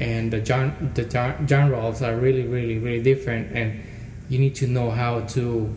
and 0.00 0.32
the, 0.32 0.40
gen- 0.40 0.92
the 0.94 1.08
genres 1.46 2.02
are 2.02 2.16
really, 2.16 2.44
really, 2.44 2.78
really 2.78 3.02
different. 3.02 3.54
And 3.54 3.80
you 4.28 4.38
need 4.38 4.54
to 4.56 4.66
know 4.66 4.90
how 4.90 5.20
to 5.20 5.72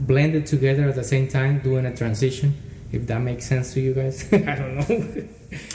blend 0.00 0.34
it 0.34 0.46
together 0.46 0.88
at 0.88 0.96
the 0.96 1.04
same 1.04 1.28
time, 1.28 1.60
doing 1.60 1.86
a 1.86 1.96
transition. 1.96 2.54
If 2.92 3.06
that 3.06 3.20
makes 3.20 3.46
sense 3.46 3.74
to 3.74 3.80
you 3.80 3.94
guys, 3.94 4.26
I 4.32 4.38
don't 4.38 4.76
know. 4.76 5.28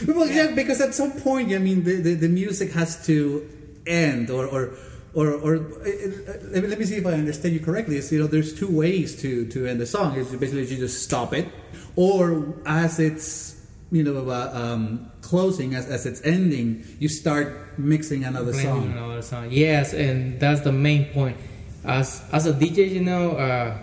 well, 0.14 0.28
yeah, 0.28 0.52
because 0.52 0.82
at 0.82 0.94
some 0.94 1.12
point, 1.14 1.54
I 1.54 1.60
mean, 1.60 1.84
the, 1.84 2.02
the, 2.02 2.14
the 2.16 2.30
music 2.30 2.72
has 2.74 3.06
to 3.08 3.48
end, 3.88 4.30
or 4.30 4.46
or 4.46 4.74
or, 5.14 5.32
or 5.32 5.56
uh, 5.56 6.60
let 6.60 6.78
me 6.78 6.86
see 6.86 6.98
if 6.98 7.06
I 7.06 7.14
understand 7.14 7.54
you 7.54 7.62
correctly. 7.62 7.98
Is 7.98 8.12
you 8.12 8.20
know, 8.20 8.28
there's 8.28 8.54
two 8.58 8.70
ways 8.70 9.20
to 9.22 9.48
to 9.48 9.66
end 9.66 9.80
the 9.80 9.86
song. 9.86 10.16
Is 10.18 10.36
basically 10.36 10.66
you 10.66 10.78
just 10.78 11.04
stop 11.04 11.34
it, 11.34 11.48
or 11.96 12.54
as 12.66 13.00
it's 13.00 13.56
you 13.92 14.04
know 14.04 14.30
uh, 14.30 14.52
um, 14.54 15.10
closing, 15.22 15.74
as, 15.74 15.88
as 15.90 16.06
it's 16.06 16.22
ending, 16.26 16.84
you 17.00 17.08
start 17.08 17.80
mixing 17.80 18.26
another 18.26 18.52
song. 18.52 18.92
Another 18.92 19.22
song, 19.22 19.48
yes, 19.52 19.94
and 19.94 20.38
that's 20.40 20.62
the 20.62 20.74
main 20.74 21.06
point 21.14 21.38
as 21.86 22.24
as 22.32 22.46
a 22.48 22.54
DJ, 22.54 22.90
you 22.90 23.02
know, 23.02 23.32
uh, 23.32 23.78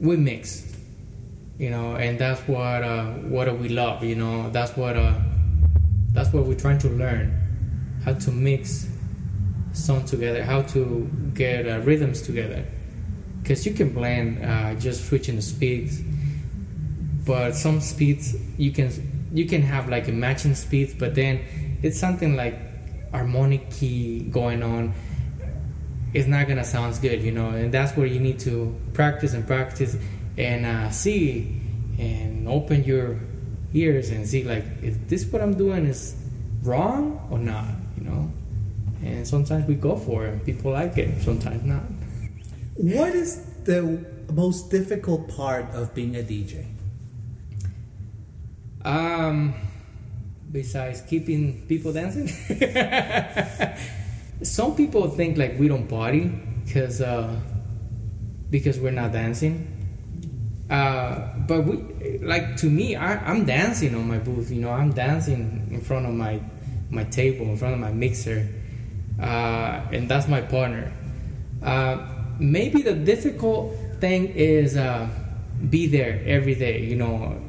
we 0.00 0.16
mix, 0.16 0.64
you 1.58 1.70
know, 1.70 1.96
and 1.96 2.18
that's 2.18 2.40
what 2.42 2.82
uh, 2.82 3.06
what 3.34 3.58
we 3.58 3.68
love, 3.68 4.04
you 4.04 4.14
know. 4.14 4.48
That's 4.50 4.76
what 4.76 4.96
uh, 4.96 5.14
that's 6.12 6.32
what 6.32 6.44
we're 6.44 6.58
trying 6.58 6.78
to 6.78 6.88
learn, 6.88 8.00
how 8.04 8.14
to 8.14 8.30
mix 8.30 8.88
songs 9.72 10.10
together, 10.10 10.44
how 10.44 10.62
to 10.62 11.10
get 11.34 11.66
uh, 11.66 11.80
rhythms 11.80 12.22
together, 12.22 12.64
because 13.42 13.66
you 13.66 13.74
can 13.74 13.92
blend 13.92 14.44
uh, 14.44 14.74
just 14.74 15.06
switching 15.08 15.36
the 15.36 15.42
speeds, 15.42 16.00
but 17.26 17.54
some 17.54 17.80
speeds 17.80 18.36
you 18.56 18.70
can 18.70 19.28
you 19.32 19.46
can 19.46 19.62
have 19.62 19.88
like 19.88 20.06
a 20.06 20.12
matching 20.12 20.54
speeds, 20.54 20.94
but 20.94 21.16
then 21.16 21.40
it's 21.82 21.98
something 21.98 22.36
like 22.36 22.56
harmonic 23.10 23.70
key 23.70 24.20
going 24.30 24.62
on 24.62 24.94
it's 26.14 26.26
not 26.26 26.48
gonna 26.48 26.64
sound 26.64 26.98
good, 27.00 27.22
you 27.22 27.32
know. 27.32 27.50
And 27.50 27.72
that's 27.72 27.96
where 27.96 28.06
you 28.06 28.18
need 28.18 28.38
to 28.40 28.74
practice 28.94 29.34
and 29.34 29.46
practice 29.46 29.96
and 30.38 30.64
uh, 30.64 30.90
see 30.90 31.60
and 31.98 32.48
open 32.48 32.84
your 32.84 33.18
ears 33.74 34.10
and 34.10 34.26
see 34.26 34.44
like, 34.44 34.64
is 34.82 34.98
this 35.08 35.26
what 35.26 35.42
I'm 35.42 35.58
doing 35.58 35.84
is 35.84 36.14
wrong 36.62 37.26
or 37.30 37.38
not, 37.38 37.66
you 37.98 38.04
know? 38.04 38.32
And 39.02 39.26
sometimes 39.26 39.66
we 39.66 39.74
go 39.74 39.96
for 39.96 40.26
it. 40.26 40.46
People 40.46 40.72
like 40.72 40.96
it. 40.96 41.20
Sometimes 41.22 41.64
not. 41.64 41.82
What 42.74 43.14
is 43.14 43.44
the 43.64 44.04
most 44.32 44.70
difficult 44.70 45.28
part 45.28 45.66
of 45.74 45.94
being 45.94 46.16
a 46.16 46.22
DJ? 46.22 46.66
Um, 48.84 49.54
besides 50.50 51.02
keeping 51.02 51.66
people 51.66 51.92
dancing. 51.92 52.28
some 54.42 54.76
people 54.76 55.08
think 55.10 55.36
like 55.36 55.58
we 55.58 55.68
don't 55.68 55.88
party 55.88 56.30
because 56.64 57.00
uh, 57.00 57.40
because 58.50 58.78
we're 58.78 58.92
not 58.92 59.12
dancing. 59.12 59.77
Uh, 60.70 61.28
but 61.46 61.64
we 61.64 62.18
like 62.18 62.56
to 62.56 62.66
me, 62.66 62.94
I, 62.94 63.30
am 63.30 63.44
dancing 63.46 63.94
on 63.94 64.06
my 64.06 64.18
booth. 64.18 64.50
You 64.50 64.60
know, 64.60 64.70
I'm 64.70 64.92
dancing 64.92 65.68
in 65.70 65.80
front 65.80 66.06
of 66.06 66.12
my 66.12 66.40
my 66.90 67.04
table, 67.04 67.46
in 67.46 67.56
front 67.56 67.74
of 67.74 67.80
my 67.80 67.92
mixer, 67.92 68.48
uh, 69.20 69.80
and 69.92 70.08
that's 70.08 70.28
my 70.28 70.42
partner. 70.42 70.92
Uh, 71.62 72.06
maybe 72.38 72.82
the 72.82 72.94
difficult 72.94 73.74
thing 74.00 74.28
is 74.28 74.76
uh, 74.76 75.08
be 75.70 75.86
there 75.86 76.22
every 76.26 76.54
day. 76.54 76.84
You 76.84 76.96
know, 76.96 77.40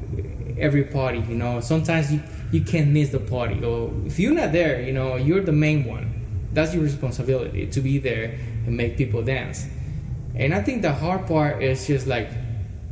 every 0.58 0.84
party. 0.84 1.22
You 1.28 1.36
know, 1.36 1.60
sometimes 1.60 2.12
you 2.12 2.22
you 2.52 2.62
can't 2.62 2.88
miss 2.88 3.10
the 3.10 3.20
party, 3.20 3.62
or 3.62 3.92
if 4.06 4.18
you're 4.18 4.32
not 4.34 4.52
there, 4.52 4.80
you 4.80 4.92
know, 4.92 5.16
you're 5.16 5.42
the 5.42 5.52
main 5.52 5.84
one 5.84 6.20
that's 6.52 6.74
your 6.74 6.82
responsibility 6.82 7.66
to 7.66 7.80
be 7.80 7.98
there 7.98 8.38
and 8.66 8.76
make 8.76 8.96
people 8.96 9.22
dance. 9.22 9.66
And 10.34 10.54
I 10.54 10.62
think 10.62 10.82
the 10.82 10.92
hard 10.92 11.26
part 11.26 11.62
is 11.62 11.86
just 11.86 12.06
like 12.06 12.28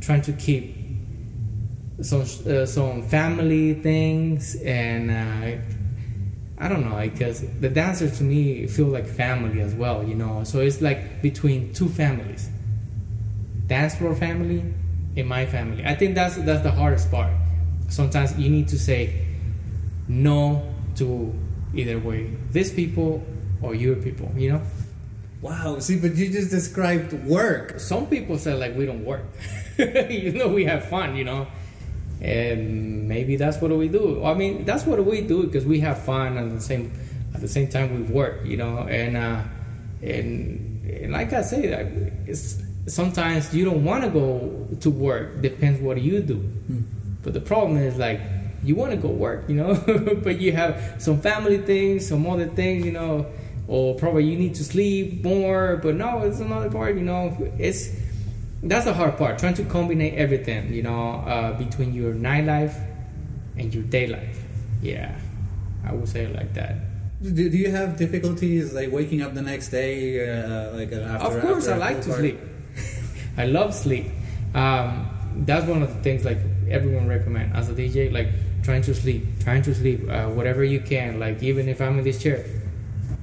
trying 0.01 0.21
to 0.23 0.33
keep 0.33 0.75
some 2.01 2.21
uh, 2.21 2.65
some 2.65 3.03
family 3.03 3.73
things 3.73 4.55
and 4.55 5.11
uh, 5.11 5.61
I 6.57 6.67
don't 6.67 6.89
know 6.89 6.99
because 7.01 7.41
the 7.59 7.69
dancers 7.69 8.17
to 8.17 8.23
me 8.23 8.67
feel 8.67 8.87
like 8.87 9.07
family 9.07 9.61
as 9.61 9.73
well, 9.73 10.03
you 10.03 10.15
know. 10.15 10.43
So 10.43 10.59
it's 10.59 10.81
like 10.81 11.21
between 11.21 11.73
two 11.73 11.87
families, 11.87 12.49
dance 13.67 13.95
floor 13.95 14.13
family 14.15 14.73
and 15.15 15.27
my 15.27 15.45
family. 15.45 15.85
I 15.85 15.95
think 15.95 16.15
that's 16.15 16.35
that's 16.35 16.63
the 16.63 16.71
hardest 16.71 17.09
part. 17.09 17.31
Sometimes 17.87 18.37
you 18.37 18.49
need 18.49 18.67
to 18.69 18.79
say 18.79 19.25
no 20.07 20.69
to 20.95 21.33
either 21.73 21.99
way 21.99 22.35
these 22.51 22.71
people 22.71 23.23
or 23.61 23.75
your 23.75 23.95
people, 23.95 24.31
you 24.35 24.53
know? 24.53 24.61
Wow, 25.41 25.79
see, 25.79 25.97
but 25.97 26.15
you 26.15 26.29
just 26.29 26.49
described 26.49 27.13
work. 27.13 27.79
Some 27.79 28.07
people 28.07 28.37
say 28.37 28.53
like 28.53 28.75
we 28.75 28.85
don't 28.85 29.05
work. 29.05 29.23
you 30.09 30.33
know, 30.33 30.47
we 30.49 30.65
have 30.65 30.85
fun, 30.89 31.15
you 31.15 31.23
know? 31.23 31.47
And 32.21 33.07
maybe 33.07 33.37
that's 33.37 33.57
what 33.61 33.71
we 33.71 33.87
do. 33.87 34.23
I 34.25 34.33
mean, 34.33 34.65
that's 34.65 34.85
what 34.85 35.03
we 35.05 35.21
do 35.21 35.43
because 35.43 35.65
we 35.65 35.79
have 35.79 36.03
fun 36.03 36.37
and 36.37 36.51
the 36.51 36.61
same 36.61 36.91
at 37.33 37.41
the 37.41 37.47
same 37.47 37.69
time 37.69 37.95
we 37.95 38.01
work, 38.13 38.45
you 38.45 38.57
know? 38.57 38.79
And 38.79 39.15
uh 39.15 39.43
and, 40.01 40.85
and 40.85 41.11
like 41.11 41.33
I 41.33 41.41
say, 41.41 41.63
it's 42.25 42.61
sometimes 42.87 43.53
you 43.53 43.65
don't 43.65 43.83
want 43.83 44.03
to 44.03 44.09
go 44.09 44.67
to 44.79 44.89
work. 44.89 45.41
Depends 45.41 45.79
what 45.81 46.01
you 46.01 46.21
do. 46.21 46.35
Hmm. 46.37 46.81
But 47.23 47.33
the 47.33 47.41
problem 47.41 47.77
is 47.77 47.97
like 47.97 48.21
you 48.63 48.75
want 48.75 48.91
to 48.91 48.97
go 48.97 49.09
work, 49.09 49.45
you 49.47 49.55
know, 49.55 49.75
but 50.23 50.39
you 50.39 50.51
have 50.51 50.95
some 50.99 51.21
family 51.21 51.59
things, 51.59 52.07
some 52.07 52.27
other 52.27 52.47
things, 52.47 52.85
you 52.85 52.91
know, 52.91 53.27
or 53.67 53.95
probably 53.95 54.25
you 54.25 54.37
need 54.37 54.55
to 54.55 54.63
sleep 54.63 55.23
more. 55.23 55.79
But 55.81 55.95
no, 55.95 56.19
it's 56.23 56.39
another 56.39 56.69
part. 56.69 56.95
You 56.95 57.03
know, 57.03 57.51
it's 57.57 57.89
that's 58.63 58.85
the 58.85 58.93
hard 58.93 59.17
part. 59.17 59.39
Trying 59.39 59.53
to 59.55 59.63
combine 59.63 60.01
everything. 60.01 60.73
You 60.73 60.83
know, 60.83 61.23
uh, 61.25 61.53
between 61.53 61.93
your 61.93 62.13
nightlife 62.13 62.75
and 63.57 63.73
your 63.73 63.83
day 63.83 64.07
life. 64.07 64.43
Yeah, 64.81 65.15
I 65.85 65.93
would 65.93 66.07
say 66.07 66.23
it 66.23 66.35
like 66.35 66.53
that. 66.53 66.75
Do, 67.21 67.31
do 67.31 67.57
you 67.57 67.69
have 67.71 67.97
difficulties 67.97 68.73
like 68.73 68.91
waking 68.91 69.21
up 69.21 69.33
the 69.33 69.41
next 69.41 69.69
day, 69.69 70.27
uh, 70.29 70.71
like 70.75 70.91
after? 70.91 71.37
Of 71.37 71.41
course, 71.41 71.67
after 71.67 71.83
I 71.83 71.93
like 71.93 72.01
to 72.03 72.13
sleep. 72.13 72.39
I 73.37 73.45
love 73.45 73.73
sleep. 73.73 74.07
Um, 74.53 75.09
that's 75.45 75.65
one 75.65 75.83
of 75.83 75.93
the 75.93 76.01
things 76.01 76.25
like 76.25 76.39
everyone 76.69 77.07
recommend 77.07 77.55
as 77.55 77.69
a 77.69 77.73
DJ. 77.73 78.11
Like 78.11 78.29
trying 78.63 78.81
to 78.83 78.93
sleep, 78.93 79.25
trying 79.41 79.61
to 79.63 79.75
sleep, 79.75 80.09
uh, 80.09 80.27
whatever 80.27 80.63
you 80.63 80.79
can. 80.79 81.19
Like 81.19 81.43
even 81.43 81.69
if 81.69 81.81
I'm 81.81 81.97
in 81.97 82.03
this 82.03 82.21
chair, 82.21 82.45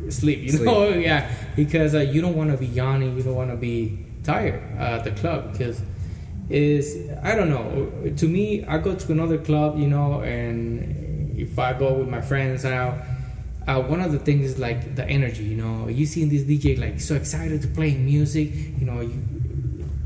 sleep. 0.08 0.40
You 0.40 0.50
sleep. 0.50 0.64
know, 0.64 0.88
yeah, 1.08 1.30
because 1.54 1.94
uh, 1.94 2.00
you 2.00 2.20
don't 2.20 2.36
want 2.36 2.50
to 2.50 2.56
be 2.56 2.66
yawning. 2.66 3.16
You 3.16 3.22
don't 3.22 3.34
want 3.34 3.50
to 3.50 3.56
be 3.56 4.05
tired 4.26 4.62
uh, 4.78 4.98
at 4.98 5.04
the 5.04 5.12
club 5.12 5.52
because 5.52 5.80
is 6.48 7.10
I 7.22 7.34
don't 7.34 7.48
know. 7.48 8.12
To 8.16 8.28
me, 8.28 8.64
I 8.64 8.78
go 8.78 8.94
to 8.94 9.12
another 9.12 9.38
club, 9.38 9.78
you 9.78 9.88
know, 9.88 10.20
and 10.20 11.36
if 11.38 11.58
I 11.58 11.72
go 11.72 11.94
with 11.94 12.08
my 12.08 12.20
friends 12.20 12.64
out, 12.64 12.98
uh, 13.66 13.80
one 13.80 14.00
of 14.00 14.12
the 14.12 14.18
things 14.18 14.52
is 14.52 14.58
like 14.58 14.94
the 14.94 15.04
energy. 15.08 15.44
You 15.44 15.56
know, 15.56 15.88
you 15.88 16.06
see 16.06 16.24
this 16.24 16.42
DJ 16.42 16.78
like 16.78 17.00
so 17.00 17.14
excited 17.14 17.62
to 17.62 17.68
play 17.68 17.96
music. 17.96 18.52
You 18.78 18.86
know, 18.86 19.00
you, 19.00 19.22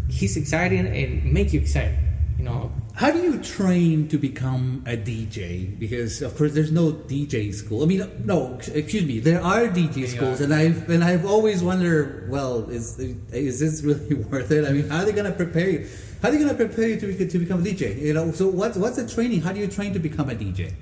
he's 0.09 0.37
exciting 0.37 0.87
and 0.87 1.33
make 1.33 1.53
you 1.53 1.61
excited. 1.61 1.99
You 2.39 2.45
know, 2.45 2.73
How 3.00 3.11
do 3.11 3.19
you 3.23 3.38
train 3.38 4.09
to 4.09 4.19
become 4.19 4.85
a 4.87 4.95
DJ? 4.95 5.73
Because 5.78 6.21
of 6.21 6.37
course, 6.37 6.52
there's 6.52 6.71
no 6.71 6.92
DJ 6.92 7.54
school. 7.54 7.83
I 7.83 7.87
mean, 7.87 8.04
no, 8.26 8.59
excuse 8.75 9.07
me, 9.07 9.21
there 9.21 9.40
are 9.40 9.69
DJ 9.69 10.07
schools, 10.07 10.42
and 10.42 10.52
I've 10.52 10.87
and 10.90 11.02
I've 11.02 11.25
always 11.25 11.62
wondered, 11.62 12.28
well, 12.28 12.69
is 12.69 12.99
is 12.99 13.59
this 13.59 13.80
really 13.83 14.14
worth 14.30 14.50
it? 14.50 14.69
I 14.69 14.73
mean, 14.73 14.87
how 14.90 14.99
are 14.99 15.07
they 15.07 15.12
going 15.12 15.25
to 15.25 15.33
prepare 15.33 15.71
you? 15.71 15.88
How 16.21 16.28
are 16.28 16.33
they 16.33 16.37
going 16.37 16.50
to 16.50 16.54
prepare 16.54 16.88
you 16.88 17.00
to, 17.00 17.26
to 17.26 17.38
become 17.38 17.61
a 17.61 17.62
DJ? 17.62 17.99
You 18.02 18.12
know, 18.12 18.33
so 18.33 18.49
what's 18.49 18.76
what's 18.76 18.97
the 18.97 19.09
training? 19.09 19.40
How 19.40 19.52
do 19.54 19.61
you 19.61 19.69
train 19.69 19.95
to 19.95 19.99
become 19.99 20.28
a 20.28 20.35
DJ? 20.35 20.75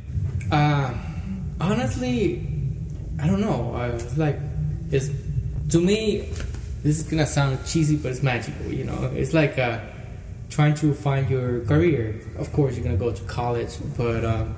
Uh, 0.50 0.92
honestly, 1.60 2.42
I 3.22 3.28
don't 3.28 3.40
know. 3.40 3.74
I 3.78 3.94
like, 4.18 4.40
it's 4.90 5.08
to 5.70 5.78
me, 5.78 6.34
this 6.82 6.98
is 6.98 7.04
gonna 7.04 7.26
sound 7.26 7.64
cheesy, 7.64 7.94
but 7.94 8.10
it's 8.10 8.24
magical. 8.24 8.72
You 8.72 8.90
know, 8.90 9.08
it's 9.14 9.34
like 9.34 9.56
uh, 9.56 9.78
trying 10.50 10.74
to 10.74 10.94
find 10.94 11.28
your 11.28 11.60
career. 11.64 12.20
Of 12.38 12.52
course, 12.52 12.74
you're 12.74 12.84
gonna 12.84 12.96
go 12.96 13.12
to 13.12 13.24
college, 13.24 13.76
but 13.96 14.24
um, 14.24 14.56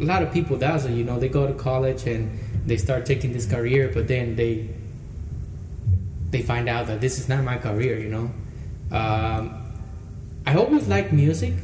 a 0.00 0.04
lot 0.04 0.22
of 0.22 0.32
people 0.32 0.56
it. 0.62 0.90
You 0.90 1.04
know, 1.04 1.18
they 1.18 1.28
go 1.28 1.46
to 1.46 1.54
college 1.54 2.06
and 2.06 2.38
they 2.66 2.76
start 2.76 3.06
taking 3.06 3.32
this 3.32 3.46
career, 3.46 3.90
but 3.92 4.08
then 4.08 4.36
they 4.36 4.68
they 6.30 6.42
find 6.42 6.68
out 6.68 6.88
that 6.88 7.00
this 7.00 7.18
is 7.18 7.28
not 7.28 7.44
my 7.44 7.58
career. 7.58 7.98
You 7.98 8.08
know, 8.08 8.30
um, 8.90 9.72
I 10.46 10.56
always 10.56 10.88
liked 10.88 11.12
music, 11.12 11.54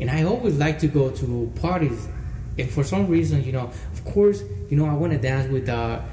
and 0.00 0.10
I 0.10 0.22
always 0.24 0.56
like 0.58 0.78
to 0.80 0.86
go 0.86 1.10
to 1.10 1.52
parties. 1.60 2.08
And 2.58 2.70
for 2.70 2.84
some 2.84 3.06
reason, 3.08 3.42
you 3.44 3.52
know, 3.52 3.70
of 3.92 4.04
course, 4.04 4.42
you 4.68 4.76
know, 4.76 4.86
I 4.86 4.94
want 4.94 5.12
to 5.12 5.18
dance 5.18 5.50
with 5.50 5.68
a, 5.68 6.04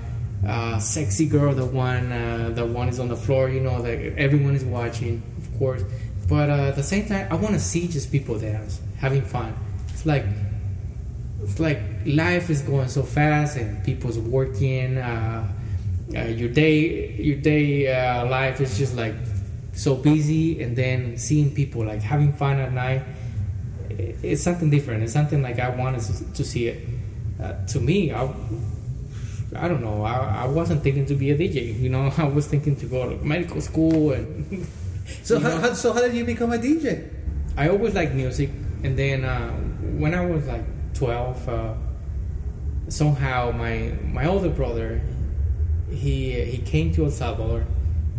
uh 0.46 0.80
sexy 0.80 1.26
girl, 1.28 1.54
the 1.54 1.66
one, 1.66 2.12
uh, 2.12 2.52
the 2.54 2.66
one 2.66 2.90
is 2.90 3.00
on 3.00 3.08
the 3.10 3.16
floor, 3.16 3.50
you 3.50 3.60
know, 3.60 3.82
that 3.82 3.98
everyone 4.18 4.56
is 4.56 4.64
watching, 4.64 5.22
course. 5.58 5.84
But 6.28 6.50
uh, 6.50 6.70
at 6.70 6.76
the 6.76 6.84
same 6.84 7.08
time, 7.08 7.28
I 7.32 7.36
want 7.36 7.54
to 7.54 7.60
see 7.60 7.88
just 7.88 8.12
people 8.12 8.38
dance, 8.38 8.82
having 8.98 9.22
fun. 9.22 9.54
It's 9.90 10.06
like, 10.06 10.26
it's 11.42 11.60
like 11.60 11.80
life 12.06 12.50
is 12.50 12.62
going 12.62 12.90
so 12.90 13.04
fast, 13.04 13.58
and 13.58 13.84
people's 13.84 14.20
working. 14.20 14.98
Uh, 14.98 15.48
uh, 16.16 16.22
your 16.22 16.50
day, 16.50 17.12
your 17.14 17.38
day 17.38 17.94
uh, 17.94 18.26
life 18.28 18.62
is 18.62 18.78
just 18.78 18.96
like 18.96 19.16
so 19.74 19.96
busy, 19.96 20.62
and 20.62 20.76
then 20.76 21.18
seeing 21.18 21.54
people 21.54 21.86
like 21.86 22.02
having 22.02 22.34
fun 22.34 22.60
at 22.60 22.74
night 22.74 23.04
it's 23.98 24.42
something 24.42 24.70
different. 24.70 25.04
It's 25.04 25.14
something 25.14 25.42
like 25.42 25.60
I 25.60 25.70
wanted 25.70 26.02
to, 26.02 26.34
to 26.34 26.44
see 26.44 26.68
it. 26.68 26.88
Uh, 27.42 27.66
to 27.68 27.80
me, 27.80 28.12
I, 28.12 28.24
I 29.56 29.68
don't 29.68 29.82
know. 29.82 30.04
I, 30.04 30.44
I 30.44 30.48
wasn't 30.48 30.84
thinking 30.84 31.06
to 31.08 31.16
be 31.16 31.32
a 31.32 31.38
DJ. 31.38 31.80
You 31.80 31.90
know, 31.90 32.14
I 32.18 32.26
was 32.26 32.48
thinking 32.48 32.76
to 32.78 32.86
go 32.86 33.10
to 33.10 33.24
medical 33.24 33.62
school 33.62 34.12
and. 34.12 34.68
So 35.24 35.40
how, 35.40 35.58
how, 35.60 35.74
so 35.74 35.94
how 35.94 36.02
did 36.02 36.16
you 36.16 36.26
become 36.26 36.52
a 36.52 36.58
DJ? 36.58 37.10
I 37.56 37.70
always 37.70 37.94
liked 37.94 38.14
music, 38.14 38.50
and 38.84 38.98
then 38.98 39.24
uh, 39.26 39.52
when 39.98 40.14
I 40.14 40.26
was 40.26 40.46
like 40.48 40.64
twelve, 40.94 41.48
uh, 41.50 41.74
somehow 42.90 43.52
my 43.52 43.94
my 44.04 44.26
older 44.28 44.50
brother, 44.50 45.02
he 45.90 46.34
he 46.42 46.58
came 46.60 46.94
to 46.96 47.06
El 47.06 47.12
Salvador. 47.12 47.66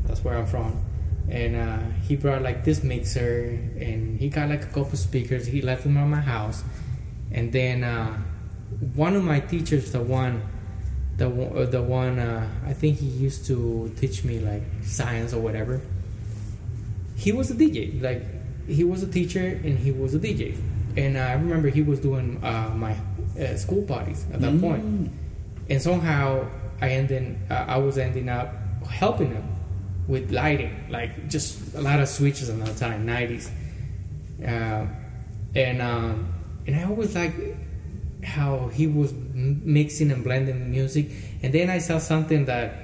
That's 0.06 0.24
where 0.24 0.36
I'm 0.36 0.46
from 0.46 0.84
and 1.30 1.54
uh, 1.54 1.78
he 2.06 2.16
brought 2.16 2.40
like 2.40 2.64
this 2.64 2.82
mixer 2.82 3.50
and 3.78 4.18
he 4.18 4.30
got 4.30 4.48
like 4.48 4.62
a 4.62 4.66
couple 4.68 4.96
speakers 4.96 5.44
he 5.46 5.60
left 5.60 5.82
them 5.82 5.98
at 5.98 6.06
my 6.06 6.20
house 6.22 6.64
and 7.30 7.52
then 7.52 7.84
uh, 7.84 8.16
one 8.94 9.14
of 9.14 9.22
my 9.22 9.38
teachers 9.38 9.92
the 9.92 10.00
one 10.00 10.40
the, 11.18 11.28
one- 11.28 11.54
uh, 11.54 11.66
the 11.66 11.82
one 11.82 12.18
uh, 12.18 12.48
i 12.64 12.72
think 12.72 12.96
he 12.98 13.04
used 13.04 13.44
to 13.44 13.92
teach 13.98 14.24
me 14.24 14.38
like 14.38 14.62
science 14.82 15.34
or 15.34 15.40
whatever 15.42 15.82
he 17.18 17.32
was 17.32 17.50
a 17.50 17.54
dj 17.54 18.00
like 18.00 18.22
he 18.66 18.84
was 18.84 19.02
a 19.02 19.10
teacher 19.10 19.60
and 19.64 19.78
he 19.78 19.90
was 19.90 20.14
a 20.14 20.18
dj 20.18 20.56
and 20.96 21.16
uh, 21.16 21.20
i 21.20 21.32
remember 21.32 21.68
he 21.68 21.82
was 21.82 22.00
doing 22.00 22.42
uh, 22.42 22.72
my 22.74 22.96
uh, 23.38 23.56
school 23.56 23.82
parties 23.82 24.24
at 24.32 24.40
that 24.40 24.58
point. 24.60 24.82
point 24.82 25.10
and 25.68 25.82
somehow 25.82 26.46
i 26.80 26.88
ended 26.90 27.36
uh, 27.50 27.64
i 27.68 27.76
was 27.76 27.98
ending 27.98 28.28
up 28.28 28.54
helping 28.86 29.30
him 29.30 29.58
with 30.08 30.32
lighting, 30.32 30.86
like 30.88 31.28
just 31.28 31.74
a 31.74 31.80
lot 31.80 32.00
of 32.00 32.08
switches 32.08 32.48
at 32.48 32.58
that 32.64 32.76
time, 32.78 33.06
90s. 33.06 33.50
Uh, 34.42 34.86
and 35.54 35.82
um, 35.82 36.32
and 36.66 36.74
I 36.76 36.84
always 36.84 37.14
liked 37.14 37.38
how 38.24 38.68
he 38.68 38.86
was 38.86 39.12
mixing 39.12 40.10
and 40.10 40.24
blending 40.24 40.70
music. 40.70 41.10
And 41.42 41.52
then 41.52 41.70
I 41.70 41.78
saw 41.78 41.98
something 41.98 42.46
that 42.46 42.74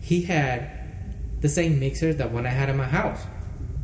he 0.00 0.22
had 0.22 0.70
the 1.40 1.48
same 1.48 1.80
mixer 1.80 2.12
that 2.14 2.30
one 2.30 2.46
I 2.46 2.50
had 2.50 2.68
in 2.68 2.76
my 2.76 2.86
house, 2.86 3.22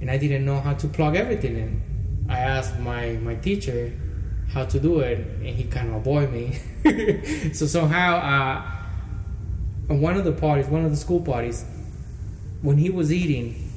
and 0.03 0.11
I 0.11 0.19
didn't 0.19 0.45
know 0.45 0.61
how 0.61 0.75
to 0.75 0.89
plug 0.89 1.15
everything 1.15 1.57
in. 1.57 2.27
I 2.29 2.41
asked 2.41 2.79
my 2.79 3.13
my 3.23 3.37
teacher 3.37 3.93
how 4.53 4.65
to 4.65 4.79
do 4.79 4.99
it, 4.99 5.19
and 5.19 5.47
he 5.47 5.65
kind 5.65 5.89
of 5.89 5.95
avoided 5.95 6.33
me. 6.33 7.53
so 7.55 7.67
somehow, 7.67 8.17
uh, 8.17 9.93
on 9.93 10.01
one 10.01 10.17
of 10.17 10.25
the 10.25 10.33
parties, 10.33 10.67
one 10.67 10.85
of 10.85 10.91
the 10.91 10.97
school 10.97 11.21
parties, 11.21 11.65
when 12.63 12.79
he 12.79 12.91
was 12.91 13.13
eating, 13.13 13.71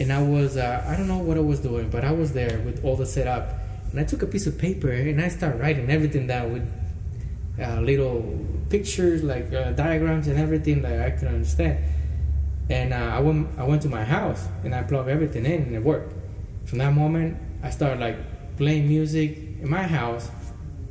and 0.00 0.12
I 0.12 0.20
was 0.20 0.56
uh, 0.56 0.84
I 0.86 0.96
don't 0.96 1.08
know 1.08 1.18
what 1.18 1.36
I 1.36 1.40
was 1.40 1.60
doing, 1.60 1.88
but 1.88 2.04
I 2.04 2.10
was 2.10 2.32
there 2.32 2.58
with 2.58 2.84
all 2.84 2.96
the 2.96 3.06
setup, 3.06 3.54
and 3.92 4.00
I 4.00 4.04
took 4.04 4.22
a 4.22 4.26
piece 4.26 4.46
of 4.48 4.58
paper 4.58 4.90
and 4.90 5.20
I 5.20 5.28
started 5.28 5.60
writing 5.60 5.88
everything 5.88 6.26
down 6.26 6.52
with 6.52 6.66
uh, 7.62 7.80
little 7.80 8.46
pictures, 8.70 9.22
like 9.22 9.52
uh, 9.52 9.70
diagrams 9.72 10.26
and 10.26 10.38
everything 10.38 10.82
that 10.82 11.00
I 11.00 11.10
could 11.10 11.28
understand. 11.28 11.78
And 12.70 12.94
uh, 12.94 12.96
I 12.96 13.18
went 13.18 13.58
I 13.58 13.64
went 13.64 13.82
to 13.82 13.88
my 13.88 14.04
house 14.04 14.48
and 14.64 14.74
I 14.74 14.84
plugged 14.84 15.08
everything 15.08 15.44
in 15.44 15.62
and 15.62 15.74
it 15.74 15.82
worked. 15.82 16.14
From 16.66 16.78
that 16.78 16.94
moment, 16.94 17.36
I 17.62 17.70
started 17.70 17.98
like 18.00 18.16
playing 18.56 18.86
music 18.86 19.36
in 19.60 19.68
my 19.68 19.82
house, 19.82 20.30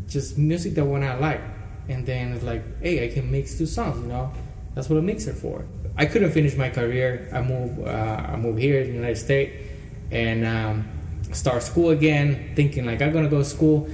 just 0.07 0.37
music 0.37 0.75
that 0.75 0.85
one 0.85 1.03
I 1.03 1.15
like. 1.15 1.41
And 1.87 2.05
then 2.05 2.33
it's 2.33 2.43
like, 2.43 2.63
hey, 2.81 3.09
I 3.09 3.13
can 3.13 3.31
mix 3.31 3.57
two 3.57 3.65
songs, 3.65 4.01
you 4.01 4.07
know. 4.07 4.31
That's 4.75 4.89
what 4.89 4.99
a 4.99 5.01
mixer 5.01 5.33
for. 5.33 5.65
I 5.97 6.05
couldn't 6.05 6.31
finish 6.31 6.55
my 6.55 6.69
career. 6.69 7.29
I 7.33 7.41
moved. 7.41 7.79
Uh, 7.87 8.25
I 8.33 8.35
moved 8.35 8.59
here 8.59 8.81
in 8.81 8.87
the 8.87 8.93
United 8.93 9.17
States 9.17 9.65
and 10.11 10.45
um, 10.45 10.87
start 11.31 11.63
school 11.63 11.89
again, 11.89 12.53
thinking 12.55 12.85
like 12.85 13.01
I'm 13.01 13.11
gonna 13.11 13.29
go 13.29 13.39
to 13.39 13.45
school. 13.45 13.85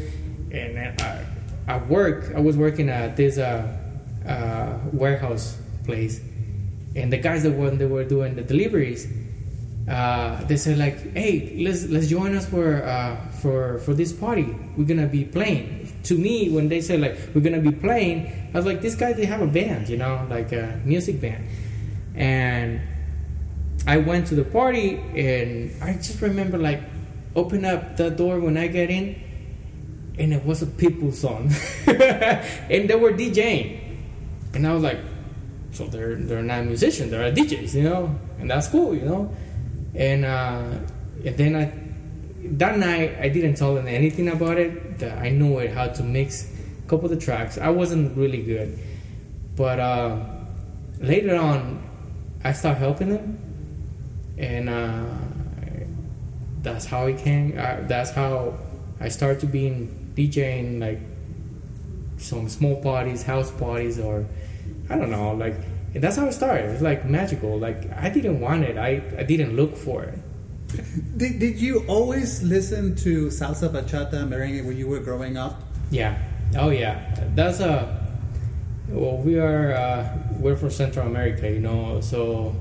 And 0.52 0.76
then 0.76 0.96
I, 1.00 1.74
I 1.74 1.78
work. 1.78 2.34
I 2.36 2.40
was 2.40 2.58
working 2.58 2.90
at 2.90 3.16
this 3.16 3.38
uh, 3.38 3.68
uh, 4.28 4.78
warehouse 4.92 5.58
place, 5.84 6.20
and 6.96 7.12
the 7.12 7.18
guys 7.18 7.44
that 7.44 7.52
when 7.52 7.78
they 7.78 7.86
were 7.86 8.04
doing 8.04 8.36
the 8.36 8.42
deliveries, 8.42 9.08
uh, 9.88 10.44
they 10.46 10.58
said 10.58 10.78
like, 10.78 11.14
"Hey, 11.14 11.58
let's 11.60 11.86
let's 11.88 12.08
join 12.08 12.36
us 12.36 12.48
for 12.48 12.84
uh, 12.84 13.16
for 13.42 13.80
for 13.80 13.94
this 13.94 14.14
party. 14.14 14.56
We're 14.78 14.88
gonna 14.88 15.08
be 15.08 15.26
playing." 15.26 15.92
To 16.04 16.18
me, 16.18 16.50
when 16.50 16.70
they 16.70 16.82
said 16.82 17.02
like 17.02 17.18
we're 17.36 17.42
gonna 17.42 17.62
be 17.62 17.72
playing, 17.72 18.50
I 18.54 18.58
was 18.58 18.66
like, 18.66 18.82
"This 18.82 18.96
guy 18.96 19.14
they 19.14 19.26
have 19.26 19.42
a 19.42 19.48
band, 19.48 19.90
you 19.90 19.98
know, 19.98 20.26
like 20.30 20.52
a 20.54 20.82
music 20.86 21.22
band." 21.22 21.46
And 22.16 22.82
I 23.86 23.98
went 23.98 24.28
to 24.28 24.36
the 24.36 24.46
party, 24.46 24.96
and 24.96 25.72
I 25.84 25.94
just 25.94 26.22
remember 26.22 26.58
like 26.58 26.82
open 27.36 27.66
up 27.66 27.98
the 27.98 28.10
door 28.10 28.40
when 28.40 28.58
I 28.58 28.68
get 28.68 28.90
in, 28.90 29.22
and 30.18 30.34
it 30.34 30.44
was 30.46 30.64
a 30.64 30.66
Pitbull 30.66 31.14
song, 31.14 31.52
and 31.86 32.90
they 32.90 32.96
were 32.96 33.12
DJing, 33.12 34.00
and 34.56 34.66
I 34.66 34.74
was 34.74 34.82
like, 34.82 34.98
so 35.76 35.88
they're 35.88 36.16
they're 36.16 36.42
not 36.42 36.66
musicians, 36.66 37.12
they're 37.12 37.32
DJs, 37.32 37.74
you 37.76 37.84
know, 37.84 38.16
and 38.40 38.50
that's 38.50 38.68
cool, 38.70 38.96
you 38.96 39.04
know, 39.04 39.30
and 39.94 40.24
uh, 40.24 40.80
and 41.26 41.38
then 41.38 41.56
I 41.56 41.74
that 42.58 42.78
night 42.80 43.18
I 43.20 43.28
didn't 43.28 43.56
tell 43.56 43.76
them 43.76 43.88
anything 43.88 44.30
about 44.30 44.58
it. 44.58 45.00
That 45.00 45.18
I 45.18 45.30
knew 45.30 45.60
it 45.60 45.74
how 45.74 45.88
to 45.88 46.04
mix 46.04 46.50
a 46.86 46.90
couple 46.90 47.12
of 47.12 47.12
the 47.12 47.24
tracks. 47.24 47.58
I 47.58 47.70
wasn't 47.70 48.16
really 48.18 48.42
good, 48.42 48.80
but 49.58 49.80
uh, 49.80 50.24
later 51.00 51.36
on 51.36 51.84
I 52.44 52.54
started 52.54 52.80
helping 52.80 53.10
them, 53.10 53.38
and 54.38 54.70
uh, 54.70 55.04
that's 56.62 56.86
how 56.86 57.08
I 57.08 57.14
came. 57.14 57.58
Uh, 57.58 57.78
that's 57.82 58.12
how 58.12 58.58
I 59.02 59.10
started 59.10 59.42
to 59.42 59.46
being 59.48 60.14
DJing 60.16 60.80
like 60.80 61.02
some 62.18 62.48
small 62.48 62.82
parties, 62.82 63.24
house 63.24 63.52
parties, 63.52 64.00
or 64.00 64.26
I 64.90 64.98
don't 64.98 65.12
know, 65.12 65.34
like 65.34 65.56
and 65.96 66.04
that's 66.04 66.18
how 66.18 66.26
it 66.28 66.34
started. 66.34 66.66
It 66.66 66.72
was 66.74 66.82
like 66.82 67.06
magical. 67.06 67.58
Like 67.58 67.90
I 67.94 68.10
didn't 68.10 68.42
want 68.42 68.66
it. 68.66 68.78
I, 68.78 69.02
I 69.18 69.24
didn't 69.24 69.56
look 69.56 69.78
for 69.78 70.04
it. 70.04 70.20
Did, 71.18 71.40
did 71.40 71.62
you 71.62 71.86
always 71.88 72.44
listen 72.44 72.96
to 72.98 73.28
salsa, 73.28 73.70
bachata, 73.70 74.28
merengue 74.28 74.66
when 74.66 74.76
you 74.76 74.88
were 74.88 75.00
growing 75.00 75.38
up? 75.38 75.62
Yeah. 75.90 76.22
Oh 76.58 76.70
yeah. 76.70 77.16
That's 77.34 77.62
a. 77.62 78.04
Well, 78.90 79.18
we 79.18 79.40
are 79.40 79.72
uh, 79.72 80.18
we're 80.38 80.58
from 80.58 80.72
Central 80.72 81.08
America, 81.08 81.50
you 81.50 81.62
know. 81.62 82.02
So 82.02 82.54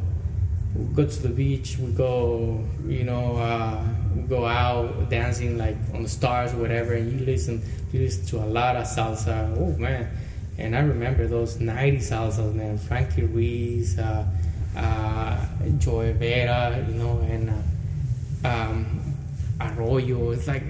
we 0.77 0.85
go 0.95 1.05
to 1.05 1.23
the 1.23 1.29
beach. 1.29 1.77
We 1.81 1.91
go, 1.91 2.65
you 2.87 3.03
know, 3.03 3.37
uh, 3.37 3.83
we 4.15 4.23
go 4.23 4.47
out 4.47 5.11
dancing 5.11 5.59
like 5.59 5.77
on 5.93 6.05
the 6.05 6.09
stars 6.09 6.55
or 6.55 6.59
whatever. 6.59 6.93
And 6.93 7.11
you 7.11 7.27
listen, 7.27 7.63
you 7.93 8.01
listen 8.01 8.27
to 8.27 8.45
a 8.45 8.47
lot 8.47 8.77
of 8.77 8.85
salsa. 8.85 9.57
Oh 9.59 9.77
man, 9.77 10.09
and 10.59 10.77
I 10.77 10.81
remember 10.81 11.27
those 11.27 11.59
'90s 11.59 12.11
salsas, 12.11 12.55
man. 12.55 12.79
Frankie 12.79 13.23
Ruiz, 13.23 13.99
uh, 13.99 14.25
uh, 14.77 15.47
Jerry 15.79 16.13
Rivera, 16.13 16.85
you 16.89 16.95
know, 16.95 17.19
and 17.21 17.51
uh, 17.51 18.49
um, 18.49 19.15
Arroyo. 19.61 20.31
It's 20.33 20.47
like 20.47 20.63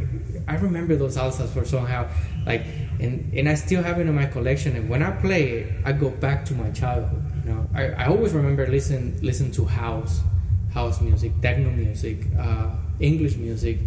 I 0.47 0.57
remember 0.57 0.97
those 0.97 1.17
salsas 1.17 1.49
for 1.49 1.65
somehow 1.65 2.09
like, 2.47 2.65
and 3.01 3.33
and 3.35 3.49
I 3.49 3.55
still 3.55 3.83
have 3.83 3.99
it 3.99 4.07
in 4.07 4.15
my 4.15 4.27
collection. 4.27 4.77
And 4.77 4.89
when 4.89 5.03
I 5.03 5.11
play 5.11 5.51
it, 5.51 5.73
I 5.85 5.93
go 5.93 6.11
back 6.11 6.45
to 6.47 6.55
my 6.55 6.71
childhood. 6.71 7.23
You 7.45 7.53
know, 7.53 7.69
I, 7.75 7.89
I 7.89 8.07
always 8.07 8.33
remember 8.33 8.67
listen 8.67 9.19
listen 9.23 9.51
to 9.53 9.65
house 9.65 10.21
house 10.73 11.01
music, 11.01 11.33
techno 11.41 11.71
music, 11.71 12.19
uh, 12.39 12.71
English 13.01 13.37
music. 13.37 13.79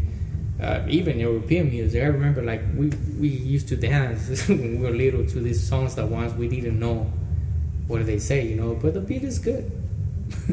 Uh, 0.62 0.84
even 0.90 1.20
European 1.20 1.70
music. 1.70 2.02
I 2.02 2.08
remember 2.08 2.42
like 2.42 2.62
we, 2.76 2.88
we 3.20 3.28
used 3.28 3.68
to 3.68 3.76
dance 3.76 4.48
when 4.48 4.60
we 4.60 4.78
were 4.78 4.90
little 4.90 5.24
to 5.24 5.40
these 5.40 5.62
songs 5.68 5.94
that 5.96 6.08
once 6.08 6.34
we 6.34 6.48
didn't 6.48 6.80
know 6.80 7.12
what 7.88 8.06
they 8.06 8.18
say, 8.18 8.48
you 8.48 8.56
know, 8.56 8.74
but 8.74 8.96
the 8.96 9.02
beat 9.02 9.24
is 9.24 9.38
good. 9.38 9.72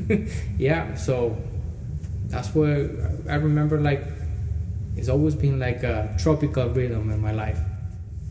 yeah, 0.58 0.94
so 0.94 1.36
that's 2.26 2.54
what 2.54 2.68
I 3.28 3.36
remember 3.36 3.80
like 3.80 4.04
it's 4.96 5.08
always 5.08 5.34
been 5.34 5.58
like 5.58 5.82
a 5.82 6.14
tropical 6.18 6.68
rhythm 6.68 7.10
in 7.10 7.20
my 7.20 7.32
life. 7.32 7.58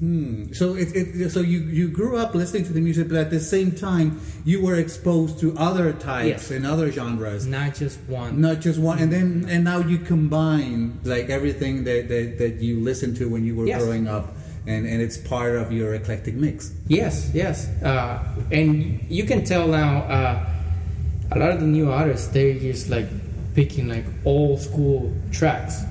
Hmm. 0.04 0.52
So 0.52 0.76
it, 0.76 0.90
it, 0.94 1.30
so 1.32 1.40
you 1.40 1.60
you 1.80 1.88
grew 1.88 2.18
up 2.18 2.36
listening 2.36 2.66
to 2.66 2.74
the 2.74 2.82
music, 2.82 3.08
but 3.08 3.16
at 3.18 3.30
the 3.32 3.40
same 3.40 3.72
time 3.72 4.20
you 4.44 4.60
were 4.62 4.76
exposed 4.76 5.40
to 5.40 5.56
other 5.58 5.94
types 5.94 6.28
Yes. 6.28 6.52
and 6.52 6.68
other 6.68 6.92
genres, 6.92 7.46
Not 7.48 7.76
just 7.76 8.00
one. 8.12 8.42
not 8.42 8.60
just 8.60 8.80
one. 8.80 9.00
And 9.00 9.10
then 9.16 9.46
and 9.48 9.64
now 9.64 9.80
you 9.80 9.98
combine 10.00 11.00
like 11.06 11.30
everything 11.30 11.86
that 11.88 12.10
that, 12.12 12.38
that 12.40 12.54
you 12.60 12.82
listened 12.84 13.16
to 13.24 13.30
when 13.30 13.46
you 13.48 13.56
were 13.56 13.66
Yes. 13.66 13.82
growing 13.82 14.08
up, 14.10 14.36
and 14.68 14.86
and 14.86 15.00
it's 15.02 15.16
part 15.18 15.56
of 15.56 15.72
your 15.72 15.94
eclectic 15.96 16.36
mix. 16.36 16.74
Yes, 16.90 17.32
yes, 17.34 17.70
uh, 17.82 18.20
and 18.52 19.00
you 19.08 19.24
can 19.24 19.46
tell 19.46 19.68
now. 19.68 20.04
Uh, 20.04 20.50
a 21.32 21.40
lot 21.40 21.50
of 21.50 21.60
the 21.62 21.66
new 21.66 21.90
artists 21.90 22.28
they're 22.28 22.60
just 22.60 22.90
like 22.90 23.08
picking 23.56 23.88
like 23.88 24.06
old 24.26 24.60
school 24.60 25.14
tracks, 25.32 25.82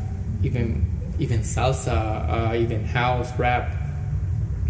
even 0.44 0.85
even 1.18 1.40
salsa, 1.40 2.29
uh, 2.29 2.55
even 2.55 2.85
house 2.85 3.33
rap. 3.38 3.66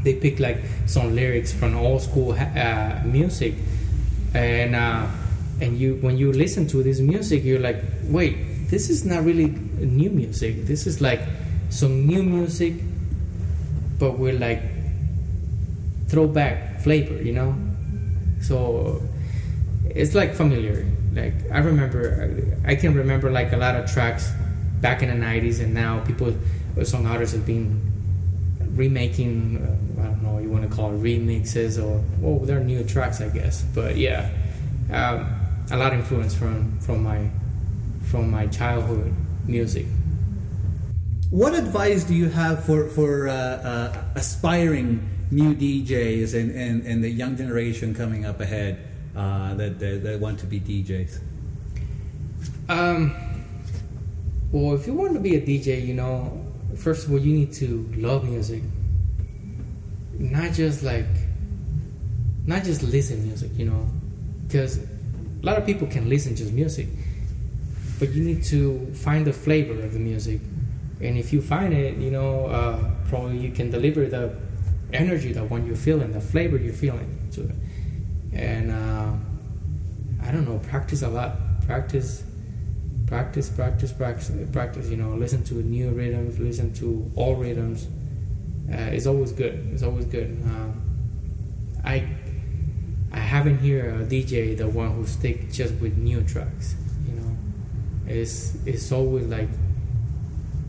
They 0.02 0.14
pick 0.14 0.40
like 0.40 0.58
some 0.86 1.14
lyrics 1.14 1.52
from 1.52 1.76
old 1.76 2.02
school 2.02 2.32
uh, 2.32 3.00
music, 3.04 3.54
and 4.34 4.74
uh, 4.74 5.06
and 5.60 5.78
you 5.78 5.96
when 6.00 6.16
you 6.18 6.32
listen 6.32 6.66
to 6.68 6.82
this 6.82 6.98
music, 7.00 7.44
you're 7.44 7.60
like, 7.60 7.82
wait, 8.04 8.68
this 8.68 8.90
is 8.90 9.04
not 9.04 9.24
really 9.24 9.46
new 9.46 10.10
music. 10.10 10.64
This 10.66 10.86
is 10.86 11.00
like 11.00 11.20
some 11.70 12.06
new 12.06 12.22
music, 12.22 12.74
but 13.98 14.18
we're 14.18 14.38
like 14.38 14.62
throwback 16.08 16.80
flavor, 16.80 17.22
you 17.22 17.32
know. 17.32 17.54
So 18.40 19.02
it's 19.84 20.14
like 20.14 20.34
familiar. 20.34 20.86
Like 21.12 21.34
I 21.52 21.58
remember, 21.58 22.56
I 22.64 22.74
can 22.74 22.94
remember 22.94 23.30
like 23.30 23.52
a 23.52 23.56
lot 23.56 23.76
of 23.76 23.90
tracks 23.92 24.32
back 24.80 25.02
in 25.02 25.08
the 25.10 25.26
'90s, 25.26 25.60
and 25.60 25.74
now 25.74 26.00
people, 26.00 26.34
some 26.82 27.06
artists 27.06 27.36
have 27.36 27.46
been 27.46 27.91
remaking. 28.74 29.58
Uh, 29.58 30.02
I 30.02 30.06
don't 30.06 30.22
know, 30.22 30.38
you 30.38 30.50
want 30.50 30.68
to 30.68 30.74
call 30.74 30.94
it 30.94 31.00
remixes 31.00 31.82
or 31.82 32.02
well, 32.18 32.44
they're 32.44 32.61
new 32.61 32.85
tracks, 32.85 33.20
I 33.20 33.28
guess. 33.28 33.62
But 33.62 33.96
yeah, 33.96 34.30
um, 34.90 35.35
a 35.70 35.76
lot 35.76 35.92
of 35.92 36.00
influence 36.00 36.35
from 36.35 36.78
from 36.80 37.02
my 37.02 37.30
from 38.04 38.30
my 38.30 38.46
childhood 38.46 39.14
music. 39.46 39.87
What 41.30 41.54
advice 41.54 42.04
do 42.04 42.14
you 42.14 42.28
have 42.28 42.64
for 42.64 42.88
for 42.88 43.28
uh, 43.28 43.32
uh, 43.32 44.04
aspiring 44.14 45.08
new 45.30 45.54
DJs 45.54 46.35
and, 46.38 46.50
and, 46.50 46.87
and 46.87 47.02
the 47.02 47.08
young 47.08 47.37
generation 47.37 47.94
coming 47.94 48.26
up 48.26 48.40
ahead 48.40 48.78
uh, 49.16 49.54
that, 49.54 49.78
that 49.78 50.02
that 50.02 50.20
want 50.20 50.38
to 50.40 50.46
be 50.46 50.61
DJs? 50.61 51.20
Um, 52.68 53.14
well, 54.50 54.74
if 54.74 54.87
you 54.87 54.92
want 54.92 55.14
to 55.14 55.20
be 55.20 55.37
a 55.37 55.40
DJ, 55.40 55.87
you 55.87 55.94
know, 55.94 56.51
first 56.76 57.06
of 57.06 57.12
all, 57.12 57.18
you 57.18 57.32
need 57.32 57.52
to 57.54 57.90
love 57.96 58.28
music. 58.28 58.62
Not 60.18 60.52
just 60.52 60.82
like, 60.82 61.06
not 62.46 62.64
just 62.64 62.82
listen 62.82 63.22
music, 63.26 63.50
you 63.54 63.66
know, 63.66 63.88
because 64.46 64.78
a 64.78 64.87
lot 65.42 65.58
of 65.58 65.66
people 65.66 65.87
can 65.87 66.08
listen 66.08 66.37
just 66.37 66.52
music, 66.52 66.87
but 67.98 68.11
you 68.11 68.22
need 68.22 68.44
to 68.44 68.92
find 68.94 69.26
the 69.26 69.32
flavor 69.32 69.80
of 69.82 69.92
the 69.92 69.98
music, 69.98 70.40
and 71.00 71.18
if 71.18 71.32
you 71.32 71.42
find 71.42 71.72
it, 71.72 71.96
you 71.96 72.11
know, 72.11 72.46
uh, 72.46 72.90
probably 73.08 73.38
you 73.38 73.50
can 73.50 73.70
deliver 73.70 74.06
the 74.06 74.35
energy 74.92 75.32
that 75.32 75.50
one 75.50 75.66
you're 75.66 75.76
feeling, 75.76 76.12
the 76.12 76.20
flavor 76.20 76.56
you're 76.56 76.72
feeling 76.72 77.28
to 77.32 77.42
it, 77.42 77.54
and 78.32 78.70
uh, 78.70 79.12
I 80.22 80.30
don't 80.30 80.44
know, 80.44 80.58
practice 80.58 81.02
a 81.02 81.08
lot, 81.08 81.37
practice 81.66 82.22
practice, 83.12 83.51
practice, 83.51 83.92
practice, 83.92 84.31
practice. 84.53 84.88
You 84.88 84.96
know, 84.96 85.11
listen 85.11 85.44
to 85.44 85.55
new 85.57 85.90
rhythms, 85.90 86.38
listen 86.38 86.72
to 86.81 87.11
all 87.14 87.35
rhythms. 87.37 87.87
Uh, 88.72 88.96
it's 88.96 89.07
always 89.07 89.33
good. 89.33 89.68
It's 89.70 89.83
always 89.83 90.07
good. 90.07 90.42
Uh, 90.48 90.70
I 91.85 92.09
I 93.12 93.18
haven't 93.18 93.59
heard 93.59 94.01
a 94.01 94.07
DJ 94.07 94.57
the 94.57 94.66
one 94.66 94.92
who 94.92 95.07
stick 95.07 95.53
just 95.53 95.75
with 95.75 95.98
new 95.98 96.22
tracks. 96.22 96.75
You 97.07 97.14
know, 97.18 97.37
it's 98.07 98.57
it's 98.64 98.90
always 98.90 99.27
like 99.27 99.51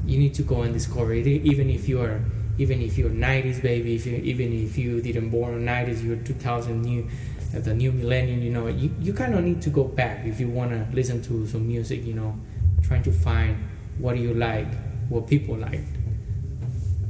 you 0.06 0.17
need 0.19 0.34
to 0.34 0.43
go 0.43 0.63
and 0.63 0.73
discover 0.73 1.13
it. 1.13 1.25
Even 1.25 1.69
if 1.69 1.88
you 1.88 2.01
are 2.01 2.19
even 2.58 2.82
if 2.82 2.97
you're 2.97 3.10
90s 3.10 3.62
baby, 3.62 3.95
if 3.95 4.06
you, 4.06 4.17
even 4.17 4.51
if 4.51 4.77
you 4.77 5.01
didn't 5.01 5.29
born 5.29 5.65
90s, 5.65 6.03
you're 6.03 6.17
2000 6.17 6.82
new 6.82 7.08
uh, 7.55 7.59
the 7.59 7.73
new 7.73 7.91
millennium, 7.91 8.41
you 8.41 8.51
know, 8.51 8.67
you, 8.67 8.93
you 8.99 9.13
kind 9.13 9.35
of 9.35 9.43
need 9.43 9.61
to 9.61 9.69
go 9.69 9.83
back 9.83 10.25
if 10.25 10.39
you 10.39 10.49
want 10.49 10.71
to 10.71 10.87
listen 10.93 11.21
to 11.23 11.45
some 11.47 11.67
music, 11.67 12.03
you 12.03 12.13
know, 12.13 12.35
trying 12.81 13.03
to 13.03 13.11
find 13.11 13.57
what 13.99 14.17
you 14.17 14.33
like, 14.33 14.67
what 15.09 15.27
people 15.27 15.55
like, 15.55 15.83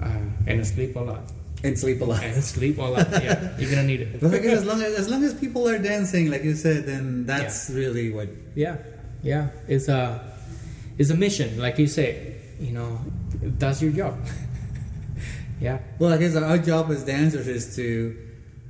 uh, 0.02 0.20
and 0.48 0.66
sleep 0.66 0.96
a 0.96 1.00
lot. 1.00 1.22
And 1.64 1.80
sleep 1.80 2.02
a 2.02 2.06
lot. 2.06 2.24
And 2.24 2.44
sleep 2.44 2.78
a 2.78 2.82
lot, 2.82 3.10
yeah, 3.12 3.56
you're 3.58 3.70
gonna 3.70 3.84
need 3.84 4.02
it. 4.02 4.14
Because 4.20 4.34
as 4.34 4.66
long 4.66 4.82
as, 4.82 4.96
as 4.96 5.10
long 5.10 5.24
as 5.24 5.34
people 5.34 5.68
are 5.68 5.80
dancing, 5.80 6.30
like 6.30 6.44
you 6.44 6.56
said, 6.56 6.86
then 6.86 7.26
that's 7.26 7.70
really 7.70 8.12
what. 8.12 8.28
Yeah, 8.54 8.78
yeah, 9.22 9.50
it's 9.68 9.88
a, 9.88 10.20
it's 10.98 11.10
a 11.10 11.16
mission, 11.16 11.58
like 11.58 11.78
you 11.80 11.88
say, 11.88 12.36
you 12.60 12.74
know, 12.74 13.00
that's 13.42 13.82
your 13.82 13.94
job. 13.94 14.20
yeah. 15.62 15.80
Well, 16.00 16.12
I 16.12 16.18
guess 16.18 16.36
our 16.36 16.58
job 16.58 16.92
as 16.92 17.06
dancers 17.06 17.48
is 17.48 17.76
to. 17.78 18.23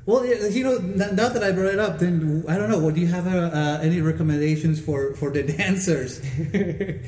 Well, 0.06 0.26
you 0.26 0.64
know, 0.64 0.78
now 0.80 1.30
that 1.30 1.42
I 1.42 1.54
brought 1.54 1.74
it 1.74 1.80
up, 1.80 2.00
then 2.00 2.44
I 2.50 2.58
don't 2.58 2.70
know. 2.70 2.80
What 2.80 2.94
do 2.94 3.00
you 3.00 3.08
have 3.08 3.26
uh, 3.26 3.56
uh, 3.56 3.80
any 3.82 4.02
recommendations 4.02 4.82
for 4.82 5.16
for 5.16 5.30
the 5.32 5.44
dancers? 5.58 6.22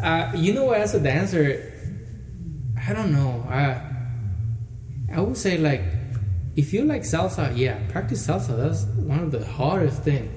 Uh, 0.00 0.30
you 0.36 0.54
know, 0.54 0.70
as 0.70 0.94
a 0.94 1.00
dancer, 1.00 1.72
I 2.86 2.92
don't 2.92 3.10
know. 3.10 3.44
I 3.48 3.82
I 5.12 5.20
would 5.20 5.36
say 5.36 5.58
like, 5.58 5.82
if 6.54 6.72
you 6.72 6.84
like 6.84 7.02
salsa, 7.02 7.56
yeah, 7.56 7.78
practice 7.88 8.24
salsa. 8.24 8.56
That's 8.56 8.84
one 8.84 9.18
of 9.18 9.32
the 9.32 9.44
hardest 9.44 10.04
thing. 10.04 10.30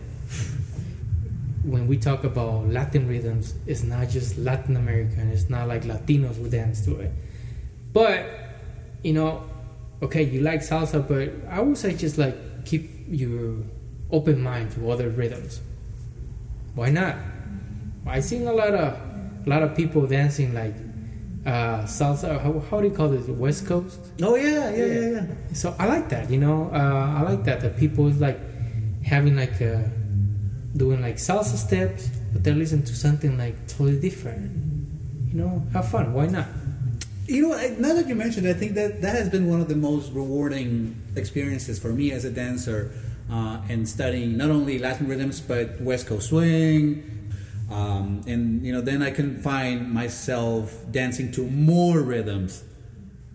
When 1.63 1.85
we 1.85 1.97
talk 1.97 2.23
about 2.23 2.69
Latin 2.69 3.07
rhythms, 3.07 3.53
it's 3.67 3.83
not 3.83 4.09
just 4.09 4.35
Latin 4.39 4.75
American. 4.75 5.29
It's 5.29 5.47
not 5.47 5.67
like 5.67 5.83
Latinos 5.83 6.37
who 6.37 6.49
dance 6.49 6.83
to 6.85 6.99
it. 6.99 7.11
But 7.93 8.25
you 9.03 9.13
know, 9.13 9.43
okay, 10.01 10.23
you 10.23 10.41
like 10.41 10.61
salsa, 10.61 11.05
but 11.05 11.31
I 11.49 11.61
would 11.61 11.77
say 11.77 11.95
just 11.95 12.17
like 12.17 12.65
keep 12.65 12.89
your 13.07 13.57
open 14.11 14.41
mind 14.41 14.71
to 14.73 14.91
other 14.91 15.09
rhythms. 15.09 15.61
Why 16.75 16.89
not? 16.89 17.15
I 18.05 18.19
seen 18.19 18.47
a 18.47 18.53
lot 18.53 18.73
of 18.73 18.97
a 19.45 19.49
lot 19.49 19.63
of 19.63 19.75
people 19.75 20.05
dancing 20.07 20.53
like 20.53 20.75
uh, 21.45 21.83
salsa. 21.83 22.39
How, 22.41 22.59
how 22.69 22.81
do 22.81 22.87
you 22.87 22.93
call 22.93 23.09
this? 23.09 23.27
West 23.27 23.65
Coast. 23.65 23.99
Oh 24.21 24.35
yeah, 24.35 24.69
yeah, 24.71 24.85
yeah, 24.85 25.09
yeah. 25.09 25.25
So 25.53 25.75
I 25.79 25.87
like 25.87 26.09
that. 26.09 26.29
You 26.29 26.39
know, 26.39 26.69
uh, 26.73 27.19
I 27.19 27.21
like 27.23 27.43
that. 27.45 27.61
the 27.61 27.69
people 27.69 28.07
is 28.07 28.19
like 28.19 28.39
having 29.03 29.35
like 29.35 29.59
a, 29.61 29.89
doing 30.75 31.01
like 31.01 31.15
salsa 31.15 31.57
steps, 31.57 32.09
but 32.31 32.43
they 32.43 32.53
listen 32.53 32.83
to 32.83 32.95
something 32.95 33.37
like 33.37 33.67
totally 33.67 33.99
different. 33.99 34.51
You 35.29 35.41
know, 35.41 35.63
have 35.73 35.89
fun. 35.89 36.13
Why 36.13 36.27
not? 36.27 36.47
You 37.31 37.43
know, 37.47 37.53
I- 37.53 37.75
now 37.79 37.93
that 37.93 38.07
you 38.09 38.15
mentioned, 38.15 38.45
it, 38.45 38.55
I 38.55 38.59
think 38.59 38.73
that 38.75 39.01
that 39.01 39.15
has 39.15 39.29
been 39.29 39.47
one 39.47 39.61
of 39.61 39.69
the 39.69 39.75
most 39.89 40.11
rewarding 40.11 40.95
experiences 41.15 41.79
for 41.79 41.91
me 41.99 42.11
as 42.11 42.25
a 42.25 42.29
dancer, 42.43 42.91
uh, 43.31 43.61
and 43.69 43.87
studying 43.87 44.35
not 44.35 44.49
only 44.49 44.77
Latin 44.79 45.07
rhythms 45.07 45.39
but 45.39 45.79
West 45.81 46.07
Coast 46.07 46.27
swing, 46.29 47.03
um, 47.71 48.21
and 48.27 48.65
you 48.65 48.73
know, 48.73 48.81
then 48.81 49.01
I 49.01 49.11
can 49.11 49.41
find 49.41 49.89
myself 49.93 50.75
dancing 50.91 51.31
to 51.37 51.41
more 51.47 52.01
rhythms, 52.01 52.63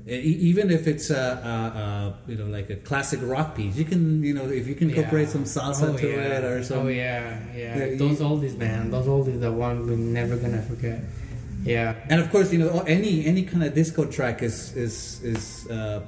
even 0.06 0.70
if 0.70 0.86
it's 0.86 1.08
a, 1.08 1.16
a, 1.52 1.54
a 1.80 2.30
you 2.30 2.36
know 2.36 2.46
like 2.58 2.68
a 2.68 2.76
classic 2.76 3.20
rock 3.22 3.56
piece. 3.56 3.76
You 3.76 3.86
can 3.86 4.22
you 4.22 4.34
know 4.34 4.44
if 4.60 4.66
you 4.68 4.74
can 4.74 4.90
incorporate 4.90 5.30
some 5.30 5.44
salsa 5.44 5.94
Oh, 5.94 5.96
to 5.96 6.06
yeah. 6.06 6.36
it 6.38 6.44
or 6.44 6.62
some 6.62 6.78
Oh 6.84 6.88
yeah, 6.88 7.38
yeah. 7.56 7.78
Yeah, 7.78 7.96
those 7.96 8.20
oldies, 8.20 8.56
man. 8.58 8.90
Those 8.90 9.06
oldies, 9.06 9.40
the 9.40 9.50
one 9.50 9.86
we're 9.86 9.96
never 9.96 10.36
gonna 10.36 10.60
forget. 10.62 11.00
Yeah. 11.66 11.94
And 12.08 12.20
of 12.20 12.30
course, 12.30 12.52
you 12.52 12.58
know, 12.58 12.80
any 12.86 13.26
any 13.26 13.42
kind 13.42 13.62
of 13.64 13.74
disco 13.74 14.04
track 14.06 14.42
is 14.42 14.72
is 14.76 15.20
is 15.22 15.66
uh, 15.68 16.00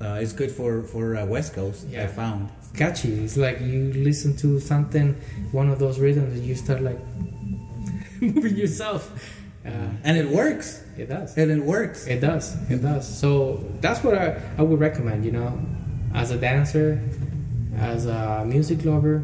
Uh, 0.00 0.18
it's 0.22 0.34
good 0.34 0.50
for 0.50 0.82
for 0.82 1.14
uh, 1.16 1.24
West 1.34 1.54
Coast. 1.54 1.86
I 1.88 1.92
Yeah. 1.92 2.06
found. 2.10 2.48
catchy. 2.74 3.22
It's 3.24 3.36
like 3.38 3.62
you 3.62 3.92
listen 4.08 4.34
to 4.42 4.58
something, 4.58 5.14
one 5.52 5.70
of 5.72 5.78
those 5.78 6.00
rhythms, 6.02 6.34
and 6.34 6.42
you 6.44 6.56
start 6.58 6.80
like 6.82 6.98
moving 8.20 8.56
yourself. 8.56 9.02
Uh, 9.64 9.70
and 10.02 10.18
it 10.18 10.28
works. 10.28 10.82
it 10.98 11.06
does. 11.08 11.38
And 11.38 11.50
it 11.54 11.62
works. 11.62 12.06
It 12.10 12.20
does. 12.20 12.56
It 12.68 12.82
does. 12.82 13.06
So 13.06 13.62
that's 13.80 14.02
what 14.04 14.14
I, 14.18 14.42
I 14.58 14.62
would 14.66 14.80
recommend. 14.80 15.24
You 15.24 15.32
know, 15.38 15.50
as 16.14 16.30
a 16.34 16.36
dancer, 16.36 16.98
as 17.78 18.06
a 18.06 18.42
music 18.44 18.84
lover, 18.84 19.22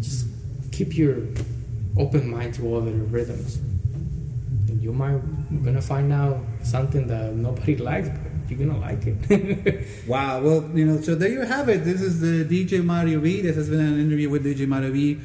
just 0.00 0.26
keep 0.70 0.96
your 0.96 1.16
open 1.98 2.30
mind 2.30 2.54
to 2.54 2.62
all 2.70 2.80
the 2.80 2.92
rhythms. 3.10 3.58
You 4.82 4.92
might 4.92 5.20
gonna 5.64 5.80
find 5.80 6.12
out 6.12 6.38
something 6.64 7.06
that 7.06 7.34
nobody 7.34 7.76
likes, 7.90 8.08
but 8.08 8.50
you're 8.50 8.58
gonna 8.66 8.80
like 8.80 9.02
it. 9.06 9.86
Wow. 10.08 10.40
Well, 10.42 10.70
you 10.74 10.84
know, 10.84 11.00
so 11.00 11.14
there 11.14 11.28
you 11.30 11.42
have 11.42 11.68
it. 11.68 11.84
This 11.84 12.00
is 12.00 12.20
the 12.20 12.44
DJ 12.44 12.84
Mario 12.84 13.20
B. 13.20 13.40
This 13.40 13.54
has 13.54 13.70
been 13.70 13.78
an 13.80 14.00
interview 14.00 14.28
with 14.28 14.44
DJ 14.44 14.66
Mario 14.66 14.92
B. 14.92 15.20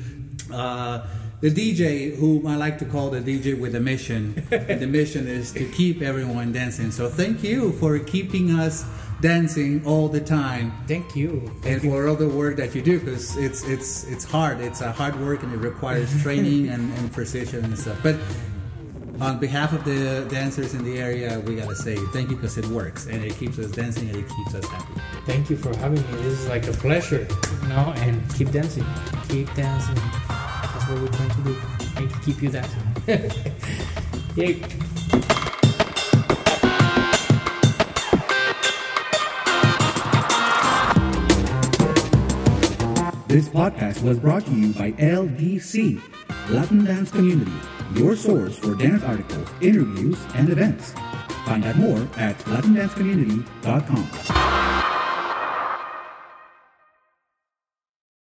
Uh, 0.53 1.05
the 1.41 1.49
DJ, 1.51 2.15
whom 2.15 2.45
I 2.47 2.55
like 2.55 2.77
to 2.79 2.85
call 2.85 3.09
the 3.09 3.19
DJ 3.19 3.59
with 3.59 3.73
a 3.75 3.79
mission. 3.79 4.47
and 4.51 4.79
the 4.79 4.87
mission 4.87 5.27
is 5.27 5.51
to 5.53 5.65
keep 5.69 6.01
everyone 6.03 6.51
dancing. 6.51 6.91
So 6.91 7.09
thank 7.09 7.43
you 7.43 7.71
for 7.73 7.97
keeping 7.99 8.51
us 8.51 8.85
dancing 9.21 9.83
all 9.85 10.07
the 10.07 10.21
time. 10.21 10.71
Thank 10.87 11.15
you. 11.15 11.51
and 11.65 11.81
for 11.81 12.07
all 12.07 12.15
the 12.15 12.29
work 12.29 12.57
that 12.57 12.75
you 12.75 12.83
do 12.83 12.99
because 12.99 13.35
it's 13.37 13.63
it's 13.63 14.03
it's 14.13 14.23
hard 14.23 14.61
it's 14.61 14.81
a 14.81 14.91
hard 14.91 15.19
work 15.19 15.41
and 15.41 15.51
it 15.51 15.57
requires 15.57 16.09
training 16.21 16.69
and, 16.69 16.93
and 16.97 17.11
precision 17.11 17.65
and 17.65 17.77
stuff 17.79 17.97
but 18.03 18.15
on 19.19 19.39
behalf 19.39 19.73
of 19.73 19.83
the 19.83 20.27
dancers 20.29 20.73
in 20.73 20.83
the 20.83 20.99
area 20.99 21.39
we 21.41 21.55
gotta 21.55 21.75
say 21.75 21.95
thank 22.13 22.29
you 22.29 22.35
because 22.35 22.57
it 22.57 22.65
works 22.67 23.07
and 23.07 23.23
it 23.23 23.33
keeps 23.35 23.57
us 23.59 23.71
dancing 23.71 24.09
and 24.09 24.17
it 24.17 24.29
keeps 24.29 24.53
us 24.55 24.65
happy 24.65 25.01
Thank 25.27 25.49
you 25.49 25.57
for 25.57 25.75
having 25.75 25.99
me. 25.99 26.23
This 26.23 26.39
is 26.39 26.47
like 26.47 26.65
a 26.67 26.71
pleasure, 26.71 27.27
you 27.61 27.67
know, 27.67 27.93
and 27.97 28.33
keep 28.33 28.49
dancing. 28.49 28.85
Keep 29.27 29.53
dancing. 29.55 29.95
That's 30.29 30.87
what 30.87 31.01
we're 31.01 31.07
trying 31.09 31.29
to 31.31 31.41
do. 31.41 31.57
And 31.97 32.23
keep 32.23 32.41
you 32.41 32.49
dancing. 32.49 32.81
Yay. 34.37 34.53
This 43.27 43.49
podcast 43.49 44.01
was 44.03 44.17
brought 44.19 44.45
to 44.45 44.51
you 44.51 44.71
by 44.71 44.93
LDC, 44.93 46.01
Latin 46.49 46.85
Dance 46.85 47.11
Community, 47.11 47.51
your 47.95 48.15
source 48.15 48.57
for 48.57 48.75
dance 48.75 49.03
articles, 49.03 49.47
interviews, 49.61 50.17
and 50.35 50.49
events. 50.49 50.93
Find 51.45 51.65
out 51.65 51.77
more 51.77 52.07
at 52.17 52.37
latindancecommunity.com. 52.39 54.56